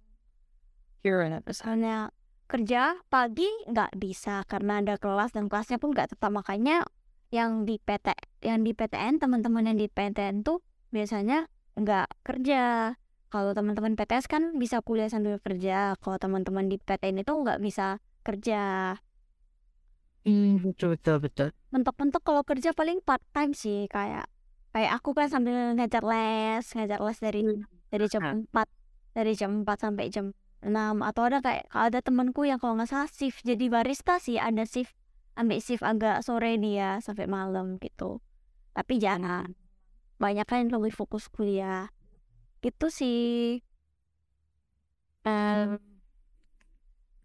Misalnya 1.46 2.10
kerja 2.46 2.94
pagi 3.10 3.46
nggak 3.66 3.98
bisa 3.98 4.46
karena 4.46 4.82
ada 4.82 4.94
kelas 4.96 5.34
dan 5.34 5.50
kelasnya 5.50 5.78
pun 5.82 5.94
nggak 5.94 6.14
tetap. 6.14 6.30
Makanya 6.30 6.86
yang 7.34 7.66
di 7.66 7.82
PT 7.82 8.14
yang 8.46 8.62
di 8.62 8.72
PTN 8.72 9.18
teman-teman 9.18 9.66
yang 9.66 9.78
di 9.78 9.90
PTN 9.90 10.46
tuh 10.46 10.62
biasanya 10.94 11.50
nggak 11.74 12.06
kerja. 12.22 12.94
Kalau 13.26 13.52
teman-teman 13.52 13.98
PTS 13.98 14.30
kan 14.30 14.54
bisa 14.56 14.80
kuliah 14.80 15.10
sambil 15.10 15.42
kerja. 15.42 15.98
Kalau 15.98 16.16
teman-teman 16.16 16.70
di 16.70 16.78
PTN 16.78 17.26
itu 17.26 17.32
nggak 17.34 17.58
bisa 17.58 17.98
kerja. 18.22 18.94
Hmm, 20.26 20.58
betul 20.58 20.98
betul 20.98 21.22
betul. 21.22 21.48
mentok-mentok 21.70 22.22
kalau 22.26 22.42
kerja 22.42 22.74
paling 22.74 22.98
part 22.98 23.22
time 23.30 23.54
sih 23.54 23.86
kayak 23.86 24.26
kayak 24.74 24.90
aku 24.96 25.12
kan 25.12 25.30
sambil 25.30 25.76
ngajar 25.76 26.02
les 26.02 26.64
ngajar 26.72 26.98
les 26.98 27.18
dari 27.22 27.40
dari 27.92 28.06
jam 28.10 28.44
4 28.48 29.14
dari 29.14 29.32
jam 29.38 29.62
4 29.62 29.84
sampai 29.84 30.08
jam 30.10 30.34
6 30.64 31.04
atau 31.04 31.22
ada 31.28 31.38
kayak 31.44 31.66
ada 31.72 31.98
temanku 32.00 32.44
yang 32.48 32.56
kalau 32.60 32.76
nggak 32.80 32.90
salah 32.90 33.10
shift 33.10 33.44
jadi 33.44 33.66
barista 33.68 34.16
sih 34.22 34.40
ada 34.40 34.64
shift 34.64 34.92
ambil 35.36 35.60
shift 35.60 35.84
agak 35.84 36.24
sore 36.24 36.56
dia 36.60 36.98
sampai 37.04 37.28
malam 37.28 37.76
gitu 37.80 38.20
tapi 38.72 38.96
jangan 39.00 39.52
banyak 40.16 40.46
kan 40.48 40.64
yang 40.68 40.80
lebih 40.80 40.96
fokus 40.96 41.28
kuliah 41.28 41.92
gitu 42.64 42.88
sih 42.88 43.60
Um, 45.26 45.82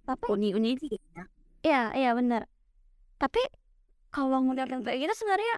tapi 0.10 0.26
uni-uni 0.34 0.74
itu 0.74 0.86
ya. 1.14 1.24
Iya, 1.62 1.82
iya 1.94 2.10
benar. 2.18 2.50
Tapi 3.22 3.42
kalau 4.16 4.42
ngeliat 4.46 4.70
yang 4.74 4.84
kayak 4.86 5.00
gitu 5.06 5.14
sebenarnya 5.26 5.56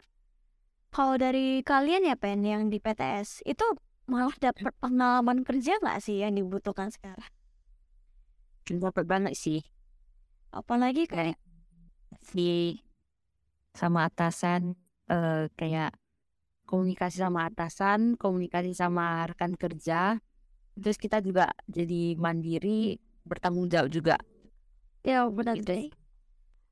kalau 0.93 1.15
dari 1.17 1.63
kalian 1.65 2.03
ya 2.09 2.15
Pen 2.19 2.43
yang 2.45 2.63
di 2.71 2.77
PTS 2.83 3.41
itu 3.47 3.65
malah 4.11 4.35
dapat 4.37 4.73
pengalaman 4.83 5.47
kerja 5.47 5.79
nggak 5.81 5.99
sih 6.03 6.21
yang 6.23 6.35
dibutuhkan 6.35 6.91
sekarang? 6.91 7.31
Dapat 8.67 9.05
banget 9.05 9.33
sih. 9.35 9.61
Apalagi 10.53 11.09
kayak 11.09 11.37
di 12.31 12.77
sama 13.73 14.05
atasan 14.07 14.77
eh 15.09 15.49
kayak 15.59 15.91
komunikasi 16.69 17.19
sama 17.19 17.49
atasan, 17.51 18.15
komunikasi 18.15 18.71
sama 18.73 19.27
rekan 19.29 19.53
kerja. 19.59 20.21
Terus 20.79 20.97
kita 20.97 21.21
juga 21.21 21.51
jadi 21.69 22.17
mandiri, 22.17 22.97
bertanggung 23.27 23.69
jawab 23.69 23.89
juga. 23.93 24.15
ya 25.03 25.27
benar 25.27 25.59
Gitu 25.59 25.67
deh. 25.67 25.85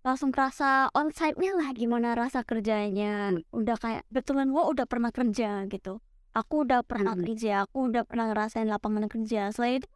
Langsung 0.01 0.33
kerasa 0.33 0.89
onsite-nya 0.97 1.53
lah 1.53 1.69
gimana 1.77 2.17
rasa 2.17 2.41
kerjanya. 2.41 3.37
Udah 3.53 3.77
kayak 3.77 4.03
betulan 4.09 4.49
gua 4.49 4.65
udah 4.73 4.85
pernah 4.89 5.13
kerja 5.13 5.69
gitu. 5.69 6.01
Aku 6.33 6.63
udah 6.65 6.81
pernah 6.81 7.13
Hmm. 7.13 7.21
kerja, 7.27 7.67
aku 7.67 7.91
udah 7.91 8.03
pernah 8.07 8.31
ngerasain 8.31 8.65
lapangan 8.65 9.05
kerja. 9.11 9.51
Selain 9.53 9.83
itu 9.83 9.89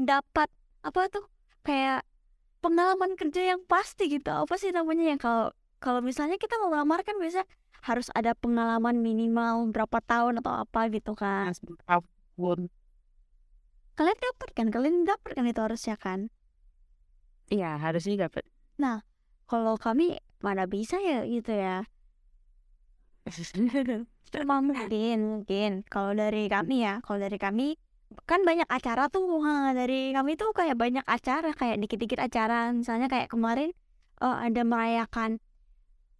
dapat 0.00 0.48
apa 0.80 1.08
tuh 1.12 1.24
kayak 1.62 2.04
pengalaman 2.64 3.16
kerja 3.16 3.56
yang 3.56 3.60
pasti 3.64 4.08
gitu. 4.08 4.30
Apa 4.30 4.56
sih 4.60 4.72
namanya 4.72 5.12
yang 5.12 5.20
kalau 5.20 5.52
kalau 5.80 6.00
misalnya 6.04 6.36
kita 6.36 6.60
ngelamar 6.60 7.00
kan 7.04 7.16
biasa 7.16 7.44
harus 7.80 8.12
ada 8.12 8.36
pengalaman 8.36 9.00
minimal 9.00 9.72
berapa 9.72 9.98
tahun 10.04 10.44
atau 10.44 10.52
apa 10.52 10.92
gitu 10.92 11.16
kan. 11.16 11.52
Tahun. 11.88 12.68
Kalian 13.96 14.18
dapat 14.20 14.48
kan? 14.52 14.66
Kalian 14.68 15.08
dapat 15.08 15.30
kan 15.36 15.44
itu 15.48 15.60
harusnya 15.60 15.96
kan? 15.96 16.28
Iya, 17.48 17.80
harusnya 17.80 18.28
dapat. 18.28 18.44
Kalau 19.50 19.74
kami 19.80 20.20
mana 20.40 20.64
bisa 20.70 21.00
ya 21.02 21.26
gitu 21.26 21.50
ya. 21.50 21.84
Mungkin 24.86 25.18
mungkin 25.26 25.70
kalau 25.90 26.14
dari 26.14 26.46
kami 26.46 26.86
ya, 26.86 27.02
kalau 27.02 27.18
dari 27.18 27.34
kami 27.34 27.74
kan 28.26 28.42
banyak 28.42 28.66
acara 28.66 29.06
tuh 29.06 29.42
ha, 29.42 29.70
dari 29.70 30.10
kami 30.10 30.34
tuh 30.34 30.50
kayak 30.50 30.74
banyak 30.78 31.02
acara 31.06 31.54
kayak 31.54 31.78
dikit-dikit 31.82 32.18
acara. 32.18 32.70
Misalnya 32.74 33.06
kayak 33.06 33.30
kemarin 33.30 33.70
eh, 34.22 34.36
ada 34.50 34.62
merayakan 34.66 35.38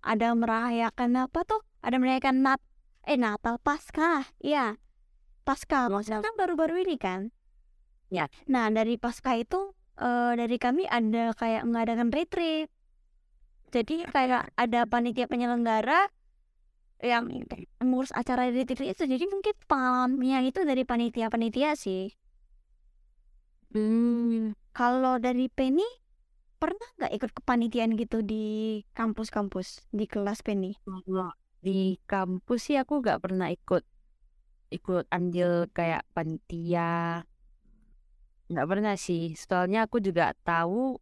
ada 0.00 0.32
merayakan 0.32 1.10
apa 1.18 1.40
tuh? 1.44 1.62
Ada 1.82 1.96
merayakan 1.98 2.42
nat 2.46 2.60
eh 3.08 3.18
Natal 3.18 3.58
Paskah 3.58 4.28
iya. 4.42 4.76
Paskah 5.42 5.88
maksudnya 5.88 6.22
kan 6.22 6.34
baru-baru 6.36 6.84
ini 6.84 6.96
kan? 7.00 7.32
Ya. 8.10 8.26
nah 8.50 8.66
dari 8.74 8.98
Paskah 8.98 9.38
itu 9.38 9.74
eh, 9.98 10.32
dari 10.38 10.56
kami 10.58 10.86
ada 10.86 11.34
kayak 11.34 11.66
mengadakan 11.66 12.10
retreat. 12.14 12.70
Jadi 13.70 14.02
kayak 14.10 14.50
ada 14.58 14.82
panitia 14.86 15.30
penyelenggara 15.30 16.10
yang 17.00 17.24
ngurus 17.80 18.12
acara 18.12 18.52
retreat 18.52 18.96
itu 18.96 19.04
jadi 19.08 19.24
mungkin 19.28 19.54
pengalamannya 19.64 20.52
itu 20.52 20.60
dari 20.64 20.84
panitia-panitia 20.84 21.76
sih 21.76 22.12
Hmm, 23.70 24.50
kalau 24.74 25.22
dari 25.22 25.46
Penny 25.46 25.86
pernah 26.58 26.88
nggak 26.98 27.12
ikut 27.22 27.30
kepanitiaan 27.38 27.94
gitu 27.94 28.18
di 28.26 28.82
kampus-kampus 28.98 29.86
di 29.94 30.10
kelas 30.10 30.42
Penny 30.42 30.74
di 31.62 32.00
kampus 32.08 32.72
sih 32.72 32.76
aku 32.80 32.98
nggak 32.98 33.20
pernah 33.20 33.46
ikut 33.52 33.84
ikut 34.70 35.04
andil 35.10 35.66
kayak 35.74 36.06
panitia. 36.14 37.26
Nggak 38.50 38.68
pernah 38.70 38.94
sih. 38.96 39.34
Soalnya 39.34 39.86
aku 39.86 39.98
juga 40.02 40.32
tahu 40.46 40.98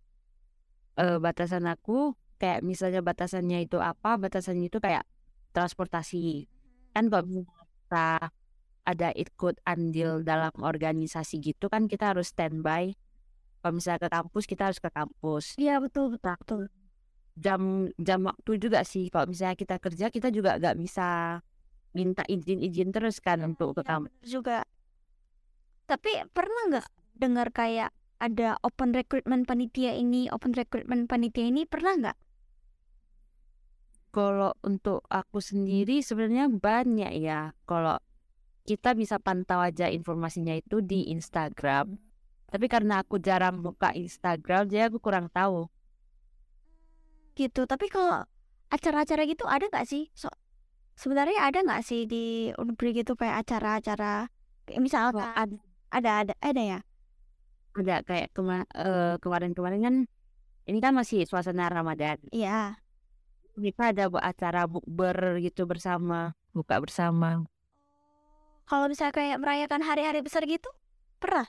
eh, 0.99 1.19
batasan 1.21 1.64
aku 1.69 2.17
kayak 2.40 2.61
misalnya 2.64 3.00
batasannya 3.05 3.59
itu 3.67 3.78
apa, 3.78 4.17
batasannya 4.19 4.67
itu 4.73 4.78
kayak 4.81 5.05
transportasi. 5.55 6.49
Kan 6.95 7.09
kalau 7.12 7.45
kita 7.87 8.33
ada 8.88 9.09
ikut 9.12 9.61
andil 9.69 10.25
dalam 10.25 10.52
organisasi 10.61 11.40
gitu 11.45 11.69
kan 11.69 11.87
kita 11.90 12.14
harus 12.17 12.33
standby. 12.33 12.97
Kalau 13.61 13.75
misalnya 13.76 14.00
ke 14.07 14.11
kampus 14.12 14.45
kita 14.49 14.62
harus 14.71 14.81
ke 14.81 14.90
kampus. 14.93 15.59
iya 15.61 15.76
betul 15.83 16.14
betul 16.14 16.35
betul 16.40 16.62
jam 17.38 17.87
jam 18.02 18.21
waktu 18.26 18.59
juga 18.59 18.83
sih 18.83 19.07
kalau 19.14 19.31
misalnya 19.31 19.55
kita 19.55 19.78
kerja 19.78 20.11
kita 20.11 20.28
juga 20.35 20.59
nggak 20.59 20.76
bisa 20.83 21.38
minta 21.95 22.23
izin-izin 22.26 22.90
terus 22.90 23.23
kan 23.23 23.38
untuk 23.47 23.78
ke 23.78 23.83
Ya, 23.87 23.87
kampus 23.87 24.26
juga 24.26 24.59
tapi 25.88 26.11
pernah 26.37 26.62
nggak 26.71 26.88
dengar 27.17 27.49
kayak 27.55 27.90
ada 28.19 28.59
open 28.67 28.90
recruitment 28.93 29.47
panitia 29.47 29.95
ini 29.95 30.26
open 30.35 30.52
recruitment 30.52 31.07
panitia 31.07 31.47
ini 31.49 31.62
pernah 31.64 31.95
nggak 32.00 32.19
kalau 34.18 34.50
untuk 34.66 35.06
aku 35.06 35.38
sendiri 35.38 36.02
sebenarnya 36.02 36.50
banyak 36.50 37.12
ya. 37.22 37.54
Kalau 37.70 38.02
kita 38.66 38.98
bisa 38.98 39.22
pantau 39.22 39.62
aja 39.62 39.87
informasinya 39.87 40.58
itu 40.58 40.82
di 40.82 41.06
Instagram. 41.14 41.94
Tapi 42.50 42.66
karena 42.66 43.06
aku 43.06 43.22
jarang 43.22 43.62
buka 43.62 43.94
Instagram, 43.94 44.66
jadi 44.66 44.90
aku 44.90 44.98
kurang 44.98 45.30
tahu. 45.30 45.70
gitu. 47.38 47.70
Tapi 47.70 47.87
kalau 47.87 48.26
acara-acara 48.75 49.22
gitu 49.30 49.46
ada 49.46 49.70
nggak 49.70 49.87
sih? 49.87 50.10
So 50.18 50.26
sebenarnya 50.98 51.46
ada 51.46 51.62
nggak 51.62 51.82
sih 51.87 52.10
di 52.10 52.50
Unpri 52.58 52.90
gitu 52.98 53.14
kayak 53.14 53.46
acara-acara? 53.46 54.26
Kayak 54.66 54.80
misalkan 54.82 55.22
Wah, 55.22 55.34
ada, 55.38 55.56
ada 55.94 56.10
ada 56.26 56.34
ada 56.42 56.62
ya? 56.62 56.78
Ada 57.78 58.02
kayak 58.02 58.34
kema 58.34 58.66
eh, 58.75 59.14
kemarin-kemarin 59.22 59.80
kan 59.87 59.96
ini 60.66 60.78
kan 60.82 60.92
masih 60.98 61.25
suasana 61.30 61.70
Ramadan. 61.70 62.18
iya 62.34 62.82
Kita 63.65 63.83
ada 63.93 64.05
buat 64.12 64.25
acara 64.31 64.62
bukber 64.73 65.17
gitu 65.47 65.62
bersama, 65.71 66.21
buka 66.57 66.75
bersama. 66.85 67.29
kalau 68.71 68.87
misalnya 68.93 69.15
kayak 69.19 69.37
merayakan 69.43 69.83
hari-hari 69.88 70.21
besar 70.27 70.43
gitu 70.47 70.69
pernah 71.23 71.47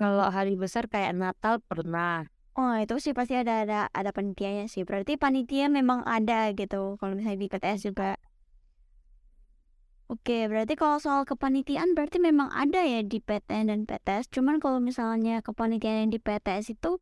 Kalau 0.00 0.26
hari 0.36 0.54
besar 0.62 0.84
kayak 0.92 1.14
Natal 1.20 1.54
pernah. 1.68 2.26
oh 2.60 2.74
itu 2.84 2.94
sih 3.04 3.12
pasti 3.18 3.34
ada 3.42 3.54
ada 3.64 3.80
ada 3.98 4.10
panitianya 4.16 4.64
sih 4.72 4.82
berarti 4.88 5.12
panitia 5.22 5.66
memang 5.78 6.00
ada 6.16 6.38
gitu 6.60 6.98
kalau 7.00 7.12
misalnya 7.16 7.40
di 7.44 7.48
PTS 7.52 7.80
juga 7.88 8.08
Oke, 10.08 10.48
berarti 10.48 10.72
kalau 10.80 10.96
soal 11.04 11.22
kepanitiaan 11.28 11.92
berarti 11.92 12.16
memang 12.16 12.48
ada 12.62 12.80
ya 12.80 13.00
di 13.04 13.20
PTN 13.20 13.68
dan 13.68 13.80
PTS. 13.84 14.32
Cuman 14.32 14.56
kalau 14.56 14.80
misalnya 14.80 15.44
kepanitiaan 15.44 16.08
yang 16.08 16.12
di 16.16 16.20
PTS 16.26 16.72
itu 16.72 16.96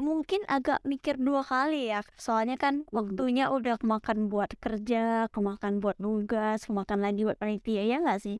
mungkin 0.00 0.40
agak 0.48 0.80
mikir 0.88 1.20
dua 1.20 1.44
kali 1.44 1.92
ya. 1.92 2.00
Soalnya 2.16 2.56
kan 2.56 2.88
waktunya 2.88 3.52
udah 3.52 3.76
kemakan 3.76 4.32
buat 4.32 4.54
kerja, 4.58 5.28
kemakan 5.28 5.84
buat 5.84 6.00
nugas, 6.00 6.64
kemakan 6.64 7.04
lagi 7.04 7.28
buat 7.28 7.36
panitia 7.36 7.84
ya 7.84 8.00
nggak 8.00 8.20
sih? 8.22 8.36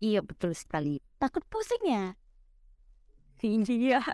Iya 0.00 0.24
betul 0.24 0.54
sekali. 0.56 1.02
Takut 1.18 1.44
pusing 1.50 1.84
ya? 1.84 2.04
Iya. 3.40 4.04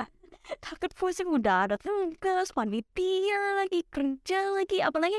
Takut 0.63 0.95
pusing 0.95 1.27
udah 1.27 1.67
ada 1.67 1.75
tugas, 1.75 2.55
panitia 2.55 3.59
lagi, 3.59 3.83
kerja 3.91 4.55
lagi, 4.55 4.79
apalagi 4.79 5.19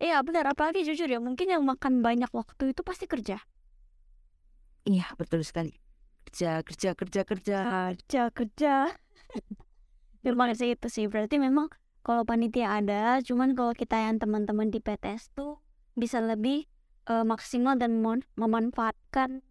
Iya 0.00 0.24
benar, 0.24 0.48
apalagi 0.50 0.80
jujur 0.82 1.04
ya, 1.06 1.20
mungkin 1.20 1.52
yang 1.52 1.62
makan 1.62 2.00
banyak 2.00 2.32
waktu 2.32 2.72
itu 2.72 2.80
pasti 2.80 3.04
kerja. 3.04 3.38
Iya 4.88 5.06
betul 5.14 5.44
sekali. 5.44 5.76
Kerja 6.26 6.64
kerja 6.64 6.90
kerja 6.96 7.20
kerja. 7.28 7.58
kerja 7.92 8.22
kerja 8.32 8.74
memang 10.26 10.54
sih 10.58 10.74
itu 10.74 10.86
sih. 10.90 11.04
Berarti 11.10 11.36
memang 11.38 11.66
kalau 12.06 12.22
panitia 12.26 12.78
ada 12.78 13.22
cuman 13.22 13.54
kalau 13.58 13.72
kita 13.74 13.96
yang 13.98 14.18
teman-teman 14.22 14.68
di 14.74 14.78
PTS 14.82 15.30
tuh 15.34 15.62
bisa 15.94 16.18
lebih 16.22 16.66
eh, 17.10 17.24
maksimal 17.26 17.74
dan 17.78 18.02
mon- 18.02 18.26
memanfaatkan 18.38 19.42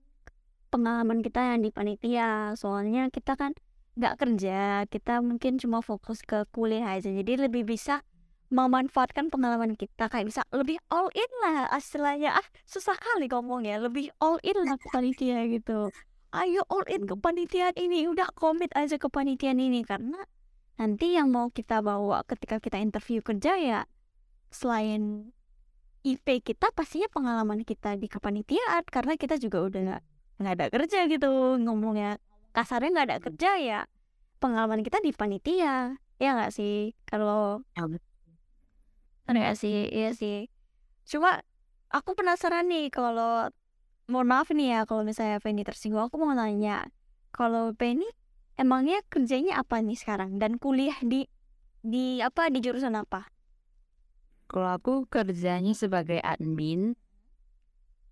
pengalaman 0.72 1.20
kita 1.26 1.40
yang 1.56 1.60
di 1.66 1.72
panitia. 1.74 2.56
Soalnya 2.56 3.12
kita 3.12 3.36
kan 3.40 3.52
nggak 4.00 4.16
kerja 4.24 4.88
kita 4.88 5.20
mungkin 5.20 5.60
cuma 5.62 5.80
fokus 5.84 6.24
ke 6.24 6.48
kuliah 6.56 6.98
aja. 7.00 7.10
Jadi 7.12 7.34
lebih 7.48 7.64
bisa 7.68 8.04
memanfaatkan 8.52 9.32
pengalaman 9.32 9.76
kita. 9.80 10.08
Kayak 10.12 10.28
bisa 10.32 10.42
lebih 10.52 10.78
all 10.92 11.08
in 11.16 11.32
lah 11.44 11.72
istilahnya. 11.76 12.36
Ah 12.40 12.48
susah 12.68 12.96
kali 13.00 13.28
ngomongnya. 13.32 13.80
Lebih 13.84 14.12
all 14.24 14.40
in 14.44 14.58
lah 14.68 14.78
panitia 14.92 15.48
gitu 15.52 15.92
ayo 16.32 16.64
all 16.72 16.88
in 16.88 17.04
ke 17.08 17.16
panitiaan 17.16 17.76
ini 17.76 18.08
udah 18.08 18.32
komit 18.36 18.72
aja 18.76 18.96
ke 18.96 19.08
panitiaan 19.12 19.60
ini. 19.60 19.84
Karena 19.84 20.20
nanti 20.80 21.16
yang 21.16 21.30
mau 21.30 21.52
kita 21.52 21.84
bawa 21.84 22.24
ketika 22.26 22.58
kita 22.64 22.80
interview 22.80 23.20
kerja 23.22 23.60
ya 23.60 23.80
selain 24.52 25.32
IP 26.02 26.42
kita 26.42 26.74
pastinya 26.74 27.08
pengalaman 27.12 27.62
kita 27.68 28.00
di 28.00 28.08
kepanitiaan. 28.08 28.88
Karena 28.88 29.14
kita 29.20 29.38
juga 29.38 29.64
udah 29.68 29.80
nggak 29.86 30.04
nggak 30.42 30.54
ada 30.58 30.68
kerja 30.72 31.00
gitu. 31.12 31.32
Ngomongnya 31.62 32.18
kasarnya 32.56 32.90
nggak 32.92 33.08
ada 33.08 33.20
kerja 33.22 33.52
ya 33.60 33.80
pengalaman 34.42 34.82
kita 34.82 34.98
di 35.04 35.14
panitia. 35.14 36.02
Ya 36.18 36.30
nggak 36.38 36.52
sih? 36.54 36.98
Kalau 37.06 37.62
Ya. 37.78 37.86
Iya 39.32 39.56
sih, 39.56 39.88
iya 39.94 40.12
sih. 40.12 40.52
Cuma 41.08 41.40
aku 41.88 42.18
penasaran 42.18 42.68
nih 42.68 42.92
kalau 42.92 43.48
mohon 44.12 44.28
maaf 44.28 44.52
nih 44.52 44.76
ya 44.76 44.80
kalau 44.84 45.08
misalnya 45.08 45.40
Penny 45.40 45.64
tersinggung 45.64 46.04
aku 46.04 46.20
mau 46.20 46.36
nanya 46.36 46.92
kalau 47.32 47.72
Penny 47.72 48.06
emangnya 48.60 49.00
kerjanya 49.08 49.64
apa 49.64 49.80
nih 49.80 49.98
sekarang 49.98 50.38
dan 50.38 50.60
kuliah 50.60 51.00
di 51.02 51.26
di 51.82 52.22
apa 52.22 52.54
di 52.54 52.62
jurusan 52.62 52.94
apa? 52.94 53.26
Kalau 54.46 54.78
aku 54.78 55.08
kerjanya 55.08 55.74
sebagai 55.74 56.20
admin, 56.22 56.94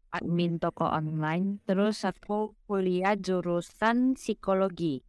admin 0.10 0.58
toko 0.58 0.88
online, 0.88 1.60
terus 1.68 2.02
aku 2.08 2.56
kuliah 2.66 3.14
jurusan 3.14 4.16
psikologi. 4.16 5.04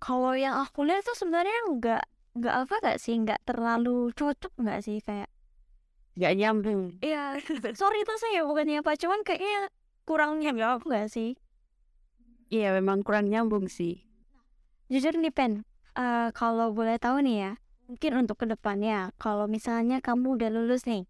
Kalau 0.00 0.32
yang 0.32 0.56
aku 0.56 0.88
lihat 0.88 1.04
tuh 1.04 1.18
sebenarnya 1.18 1.58
nggak 1.76 2.04
nggak 2.30 2.54
apa 2.62 2.74
gak 2.78 2.98
sih 3.02 3.18
nggak 3.18 3.42
terlalu 3.42 4.14
cocok 4.14 4.54
nggak 4.54 4.80
sih 4.86 5.02
kayak 5.02 5.28
Gak 6.18 6.34
nyambung. 6.36 6.98
Iya, 7.00 7.38
sorry 7.78 8.02
itu 8.02 8.14
saya 8.18 8.42
bukannya 8.44 8.82
apa, 8.82 8.98
cuman 8.98 9.22
kayaknya 9.22 9.70
kurang 10.04 10.42
nyambung 10.42 10.82
nggak 10.84 11.06
sih? 11.06 11.38
Iya 12.50 12.74
memang 12.74 13.06
kurang 13.06 13.30
nyambung 13.30 13.70
sih. 13.70 14.02
Jujur 14.90 15.14
nih 15.14 15.30
Pen, 15.30 15.62
eh, 15.94 16.28
kalau 16.34 16.74
boleh 16.74 16.98
tahu 16.98 17.22
nih 17.22 17.36
ya, 17.46 17.52
mungkin 17.86 18.26
untuk 18.26 18.42
ke 18.42 18.46
depannya, 18.50 19.14
kalau 19.22 19.46
misalnya 19.46 20.02
kamu 20.02 20.34
udah 20.34 20.50
lulus 20.50 20.82
nih, 20.82 21.06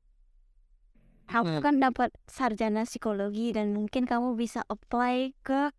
kamu 1.33 1.59
Hmm. 1.59 1.65
kan 1.65 1.75
dapat 1.81 2.11
sarjana 2.29 2.85
psikologi 2.85 3.57
dan 3.57 3.73
mungkin 3.73 4.05
kamu 4.05 4.37
bisa 4.37 4.67
apply 4.69 5.33
ke 5.41 5.73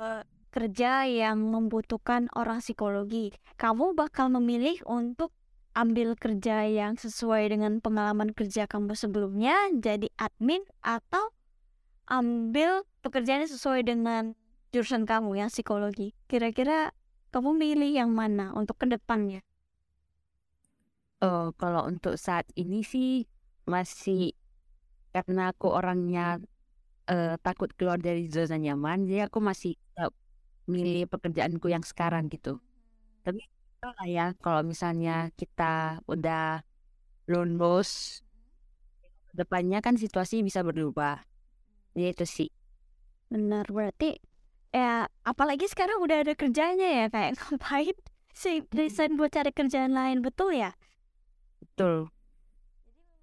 eh, 0.00 0.22
kerja 0.50 1.06
yang 1.06 1.38
membutuhkan 1.48 2.26
orang 2.36 2.60
psikologi. 2.60 3.32
Kamu 3.56 3.96
bakal 3.96 4.28
memilih 4.34 4.82
untuk 4.84 5.30
ambil 5.74 6.18
kerja 6.18 6.66
yang 6.66 6.98
sesuai 6.98 7.50
dengan 7.54 7.78
pengalaman 7.78 8.34
kerja 8.34 8.66
kamu 8.66 8.98
sebelumnya, 8.98 9.54
jadi 9.78 10.10
admin 10.18 10.62
atau 10.82 11.30
ambil 12.10 12.82
pekerjaan 13.06 13.46
yang 13.46 13.52
sesuai 13.52 13.86
dengan 13.86 14.34
jurusan 14.74 15.06
kamu 15.06 15.46
yang 15.46 15.50
psikologi. 15.50 16.14
Kira-kira 16.26 16.90
kamu 17.30 17.54
milih 17.54 17.90
yang 18.02 18.10
mana 18.10 18.50
untuk 18.54 18.82
ke 18.82 18.86
depannya? 18.90 19.46
Oh, 21.20 21.52
kalau 21.54 21.86
untuk 21.86 22.16
saat 22.16 22.48
ini 22.56 22.80
sih 22.80 23.28
masih 23.68 24.34
karena 25.14 25.52
aku 25.52 25.68
orangnya 25.70 26.40
eh, 27.06 27.36
takut 27.44 27.70
keluar 27.76 28.00
dari 28.00 28.26
zona 28.32 28.56
nyaman, 28.56 29.06
jadi 29.06 29.28
aku 29.30 29.38
masih 29.38 29.76
tetap 29.78 30.16
milih 30.66 31.06
pekerjaanku 31.10 31.66
yang 31.70 31.84
sekarang 31.84 32.26
gitu. 32.32 32.58
Tapi 33.26 33.44
lah 33.80 34.04
ya 34.04 34.26
kalau 34.44 34.60
misalnya 34.60 35.32
kita 35.40 36.04
udah 36.04 36.60
lulus, 37.24 38.20
depannya 39.32 39.80
kan 39.80 39.96
situasi 39.96 40.44
bisa 40.44 40.60
berubah. 40.60 41.24
Jadi 41.96 42.08
itu 42.12 42.24
sih. 42.28 42.48
Benar, 43.32 43.64
berarti 43.72 44.20
ya 44.70 45.08
apalagi 45.26 45.66
sekarang 45.66 45.98
udah 46.04 46.22
ada 46.22 46.34
kerjanya 46.36 46.86
ya 46.86 47.06
kayak 47.10 47.34
ngapain 47.40 47.96
sih 48.36 48.62
resign 48.70 49.18
buat 49.18 49.32
cari 49.32 49.50
kerjaan 49.50 49.96
lain 49.96 50.20
betul 50.20 50.52
ya? 50.52 50.76
Betul. 51.64 52.12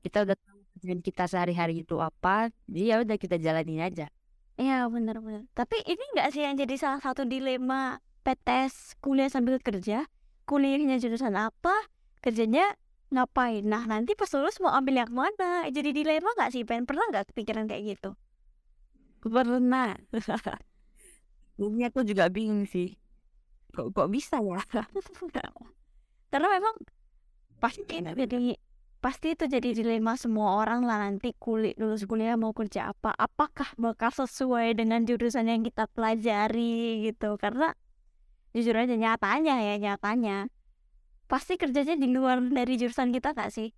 Kita 0.01 0.25
udah 0.25 0.37
tahu 0.39 0.59
kerjaan 0.77 1.01
kita 1.05 1.23
sehari-hari 1.29 1.85
itu 1.85 2.01
apa, 2.01 2.49
jadi 2.65 2.85
ya 2.85 2.95
udah 3.05 3.17
kita 3.19 3.37
jalanin 3.37 3.83
aja. 3.83 4.09
Iya 4.57 4.89
benar-benar. 4.89 5.45
Tapi 5.53 5.85
ini 5.85 6.01
nggak 6.17 6.33
sih 6.33 6.41
yang 6.41 6.57
jadi 6.57 6.75
salah 6.81 6.97
satu 6.97 7.29
dilema 7.29 8.01
PTS 8.25 8.97
kuliah 8.97 9.29
sambil 9.29 9.61
kerja? 9.61 10.09
Kuliahnya 10.47 10.95
jurusan 11.03 11.35
apa? 11.35 11.75
Kerjanya 12.23 12.71
ngapain? 13.11 13.67
Nah 13.67 13.83
nanti 13.83 14.15
pas 14.15 14.31
lulus 14.31 14.63
mau 14.63 14.71
ambil 14.71 15.03
yang 15.03 15.11
mana? 15.11 15.67
Jadi 15.67 15.91
dilema 15.91 16.31
nggak 16.39 16.55
sih? 16.55 16.63
Pen 16.63 16.87
pernah 16.87 17.03
nggak 17.11 17.35
kepikiran 17.35 17.67
kayak 17.67 17.99
gitu? 17.99 18.15
Pernah. 19.27 19.99
Ini 21.59 21.91
aku 21.91 22.07
juga 22.07 22.31
bingung 22.31 22.63
sih. 22.63 22.95
Kok 23.75 23.91
kok 23.91 24.07
bisa 24.07 24.39
ya? 24.39 24.63
Karena 26.31 26.47
memang 26.47 26.75
pasti 27.59 27.83
jadi 27.99 28.55
pasti 28.97 29.37
itu 29.37 29.45
jadi 29.45 29.77
dilema 29.77 30.17
semua 30.17 30.57
orang 30.61 30.81
lah 30.81 30.97
nanti 31.05 31.33
kulit 31.37 31.77
lulus 31.77 32.05
kuliah 32.09 32.33
mau 32.33 32.49
kerja 32.53 32.91
apa 32.91 33.13
apakah 33.13 33.69
bakal 33.77 34.09
sesuai 34.09 34.73
dengan 34.73 35.05
jurusan 35.05 35.45
yang 35.49 35.61
kita 35.61 35.85
pelajari 35.93 37.05
gitu 37.05 37.37
karena 37.37 37.77
jujur 38.57 38.75
aja 38.83 38.95
nyatanya 38.97 39.53
ya 39.67 39.75
nyatanya 39.85 40.35
pasti 41.31 41.53
kerjanya 41.61 41.95
di 42.01 42.07
luar 42.15 42.37
dari 42.57 42.73
jurusan 42.81 43.09
kita 43.15 43.29
gak 43.37 43.51
sih 43.57 43.69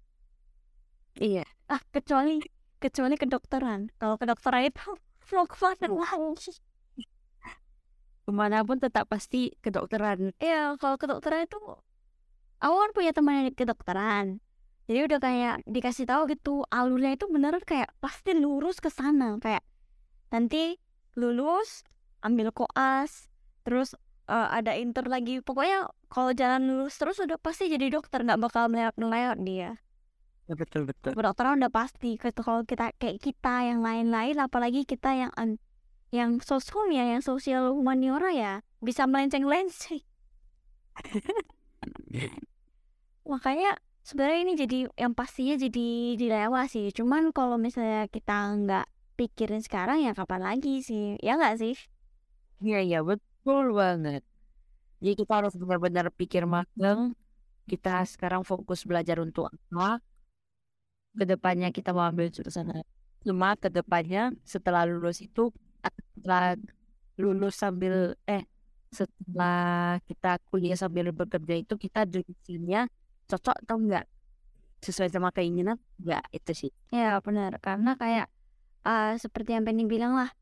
Iya. 1.20 1.44
ah 1.74 1.82
kecuali 1.94 2.40
kecuali 2.84 3.16
kedokteran 3.20 3.82
kalau 4.00 4.16
kedokteran 4.22 4.64
itu 4.72 4.82
mau 5.36 5.46
ke 5.52 5.56
mana 5.62 5.86
lagi 6.00 6.54
Ke 8.26 8.32
mana 8.32 8.58
pun 8.68 8.78
tetap 8.78 9.10
pasti 9.10 9.58
kedokteran. 9.64 10.20
Iya, 10.38 10.78
kalau 10.82 10.96
kedokteran 11.02 11.50
itu 11.50 11.58
aku 12.64 12.76
kan 12.82 12.92
punya 12.96 13.12
teman 13.16 13.34
yang 13.50 13.56
kedokteran. 13.56 14.26
Jadi 14.90 15.00
udah 15.06 15.20
kayak 15.22 15.56
dikasih 15.70 16.06
tahu 16.10 16.22
gitu, 16.34 16.66
alurnya 16.74 17.12
itu 17.18 17.26
beneran 17.30 17.62
kayak 17.62 17.90
pasti 18.04 18.34
lurus 18.38 18.78
ke 18.82 18.90
sana. 18.90 19.38
Kayak 19.44 19.64
nanti 20.34 20.78
lulus 21.18 21.86
ambil 22.26 22.52
koas 22.54 23.30
terus 23.66 23.94
uh, 24.30 24.48
ada 24.54 24.78
inter 24.78 25.10
lagi. 25.10 25.42
Pokoknya 25.42 25.90
kalau 26.08 26.32
jalan 26.38 26.70
lulus 26.70 26.96
terus 27.02 27.18
udah 27.18 27.42
pasti 27.42 27.68
jadi 27.68 27.90
dokter 27.90 28.22
nggak 28.22 28.40
bakal 28.40 28.70
meleot-meleot 28.70 29.42
dia. 29.42 29.82
Ya, 30.46 30.54
betul 30.58 30.90
betul. 30.90 31.18
Kedokteran 31.18 31.62
udah 31.62 31.74
pasti 31.74 32.18
gitu 32.18 32.42
kalau 32.42 32.66
kita 32.66 32.94
kayak 32.98 33.22
kita 33.22 33.70
yang 33.70 33.82
lain-lain 33.82 34.38
apalagi 34.38 34.86
kita 34.86 35.14
yang 35.14 35.32
yang 36.10 36.42
sosum 36.42 36.90
ya 36.90 37.06
yang 37.06 37.22
sosial 37.22 37.74
humaniora 37.74 38.34
ya 38.34 38.54
bisa 38.82 39.06
melenceng-lenceng. 39.06 40.02
Makanya 43.30 43.78
sebenarnya 44.02 44.40
ini 44.42 44.54
jadi 44.58 44.80
yang 44.98 45.14
pastinya 45.14 45.54
jadi 45.54 46.18
dilewat 46.18 46.74
sih. 46.74 46.90
Cuman 46.98 47.30
kalau 47.30 47.62
misalnya 47.62 48.10
kita 48.10 48.58
nggak 48.58 48.90
pikirin 49.22 49.62
sekarang 49.62 50.02
ya 50.02 50.18
kapan 50.18 50.42
lagi 50.42 50.82
sih? 50.82 51.14
Ya 51.22 51.38
nggak 51.38 51.62
sih? 51.62 51.78
Iya 52.58 52.82
iya 52.82 53.00
betul 53.06 53.29
banget. 53.46 54.22
Jadi 55.00 55.14
kita 55.16 55.34
harus 55.40 55.54
benar-benar 55.56 56.12
pikir 56.12 56.44
magang 56.44 57.16
kita 57.70 58.04
sekarang 58.10 58.42
fokus 58.42 58.84
belajar 58.84 59.22
untuk 59.22 59.54
apa 59.54 60.02
ke 61.14 61.24
depannya 61.26 61.70
kita 61.70 61.94
mau 61.94 62.10
ambil 62.10 62.34
jurusan 62.34 62.82
cuma 63.22 63.54
ke 63.60 63.70
depannya 63.70 64.34
setelah 64.42 64.90
lulus 64.90 65.22
itu 65.22 65.54
setelah 66.18 66.58
lulus 67.20 67.54
sambil 67.60 68.18
eh 68.26 68.44
setelah 68.90 70.02
kita 70.10 70.42
kuliah 70.50 70.74
sambil 70.74 71.14
bekerja 71.14 71.62
itu 71.62 71.78
kita 71.78 72.10
jurusannya 72.10 72.90
cocok 73.30 73.56
atau 73.66 73.78
enggak? 73.78 74.06
Sesuai 74.82 75.14
sama 75.14 75.30
keinginan? 75.30 75.78
Enggak 76.02 76.26
itu 76.34 76.52
sih. 76.58 76.72
Ya 76.90 77.22
benar. 77.22 77.62
Karena 77.62 77.94
kayak 77.94 78.28
uh, 78.88 79.14
seperti 79.20 79.54
yang 79.54 79.68
Penny 79.68 79.86
bilang 79.86 80.18
lah 80.18 80.34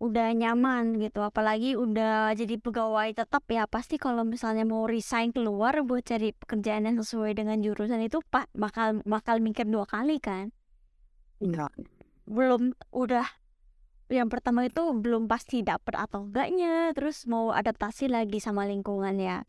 udah 0.00 0.32
nyaman 0.32 0.96
gitu. 0.96 1.20
Apalagi 1.20 1.76
udah 1.76 2.32
jadi 2.32 2.56
pegawai 2.56 3.12
tetap 3.12 3.44
ya 3.52 3.68
pasti 3.68 4.00
kalau 4.00 4.24
misalnya 4.24 4.64
mau 4.64 4.88
resign 4.88 5.30
keluar 5.30 5.76
buat 5.84 6.02
cari 6.02 6.32
pekerjaan 6.32 6.88
yang 6.88 6.96
sesuai 6.98 7.36
dengan 7.36 7.60
jurusan 7.60 8.00
itu 8.00 8.24
pak 8.32 8.48
bakal 8.56 9.04
bakal 9.04 9.38
mikir 9.38 9.68
dua 9.68 9.84
kali 9.84 10.16
kan? 10.18 10.50
Enggak 11.38 11.70
belum 12.24 12.72
udah. 12.96 13.28
Yang 14.10 14.28
pertama 14.34 14.66
itu 14.66 14.82
belum 14.90 15.30
pasti 15.30 15.62
dapet 15.62 15.94
atau 15.94 16.26
enggaknya 16.26 16.90
terus 16.98 17.30
mau 17.30 17.54
adaptasi 17.54 18.10
lagi 18.10 18.42
sama 18.42 18.66
lingkungan 18.66 19.14
ya 19.22 19.46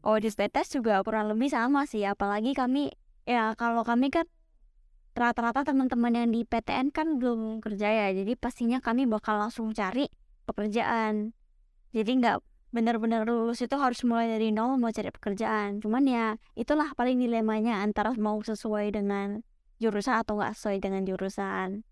Oh 0.00 0.16
di 0.16 0.32
juga 0.72 1.04
kurang 1.04 1.28
lebih 1.28 1.52
sama 1.52 1.84
sih 1.84 2.08
apalagi 2.08 2.56
kami 2.56 2.88
ya 3.28 3.52
kalau 3.60 3.84
kami 3.84 4.08
kan 4.08 4.24
rata-rata 5.14 5.62
teman-teman 5.62 6.10
yang 6.10 6.28
di 6.34 6.42
PTN 6.42 6.90
kan 6.90 7.22
belum 7.22 7.62
kerja 7.62 7.86
ya 7.86 8.08
jadi 8.10 8.34
pastinya 8.34 8.82
kami 8.82 9.06
bakal 9.06 9.38
langsung 9.38 9.70
cari 9.70 10.10
pekerjaan. 10.44 11.32
Jadi 11.94 12.10
nggak 12.18 12.42
benar-benar 12.74 13.22
lulus 13.22 13.62
itu 13.62 13.78
harus 13.78 14.02
mulai 14.02 14.26
dari 14.26 14.50
nol 14.50 14.74
mau 14.76 14.90
cari 14.90 15.14
pekerjaan. 15.14 15.78
Cuman 15.78 16.04
ya 16.10 16.34
itulah 16.58 16.90
paling 16.98 17.22
dilemanya 17.22 17.86
antara 17.86 18.10
mau 18.18 18.42
sesuai 18.42 18.90
dengan 18.90 19.46
jurusan 19.78 20.18
atau 20.18 20.42
nggak 20.42 20.58
sesuai 20.58 20.82
dengan 20.82 21.06
jurusan. 21.06 21.86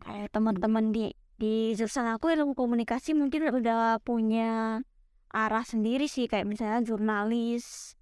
Kayak 0.00 0.32
teman-teman 0.32 0.92
di 0.92 1.12
di 1.38 1.76
jurusan 1.76 2.08
aku 2.16 2.32
ilmu 2.32 2.56
komunikasi 2.56 3.12
mungkin 3.12 3.52
udah 3.52 4.00
punya 4.00 4.80
arah 5.28 5.64
sendiri 5.64 6.08
sih 6.08 6.24
kayak 6.24 6.48
misalnya 6.48 6.80
jurnalis 6.82 7.97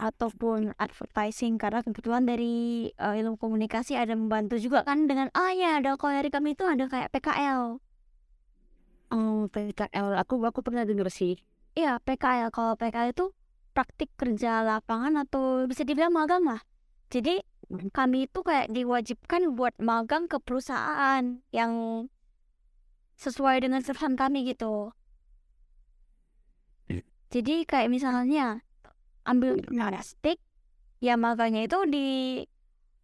ataupun 0.00 0.72
advertising 0.80 1.60
karena 1.60 1.84
kebetulan 1.84 2.24
dari 2.24 2.88
uh, 2.96 3.12
ilmu 3.12 3.36
komunikasi 3.36 4.00
ada 4.00 4.16
membantu 4.16 4.56
juga 4.56 4.80
kan 4.80 5.04
dengan 5.04 5.28
ah 5.36 5.52
ya 5.52 5.76
ada 5.76 6.00
kalau 6.00 6.16
dari 6.16 6.32
kami 6.32 6.56
itu 6.56 6.64
ada 6.64 6.88
kayak 6.88 7.12
PKL 7.12 7.76
oh 9.12 9.44
PKL 9.52 10.16
aku 10.16 10.40
aku 10.46 10.60
pernah 10.62 10.86
dengar 10.86 11.10
sih. 11.10 11.38
Iya 11.74 11.98
PKL 12.02 12.50
kalau 12.50 12.74
PKL 12.74 13.14
itu 13.14 13.30
praktik 13.70 14.10
kerja 14.18 14.66
lapangan 14.66 15.22
atau 15.26 15.66
bisa 15.66 15.86
dibilang 15.86 16.14
magang 16.14 16.42
lah. 16.46 16.62
Jadi 17.10 17.42
hmm. 17.70 17.90
kami 17.94 18.26
itu 18.30 18.40
kayak 18.42 18.70
diwajibkan 18.70 19.54
buat 19.54 19.74
magang 19.78 20.26
ke 20.30 20.38
perusahaan 20.42 21.42
yang 21.54 21.72
sesuai 23.18 23.62
dengan 23.62 23.84
jurusan 23.84 24.16
kami 24.16 24.48
gitu. 24.48 24.94
Jadi 27.30 27.62
kayak 27.62 27.94
misalnya 27.94 28.66
ambil 29.30 29.62
jurnalistik, 29.62 30.42
ya 30.98 31.14
makanya 31.14 31.64
itu 31.70 31.78
di 31.86 32.08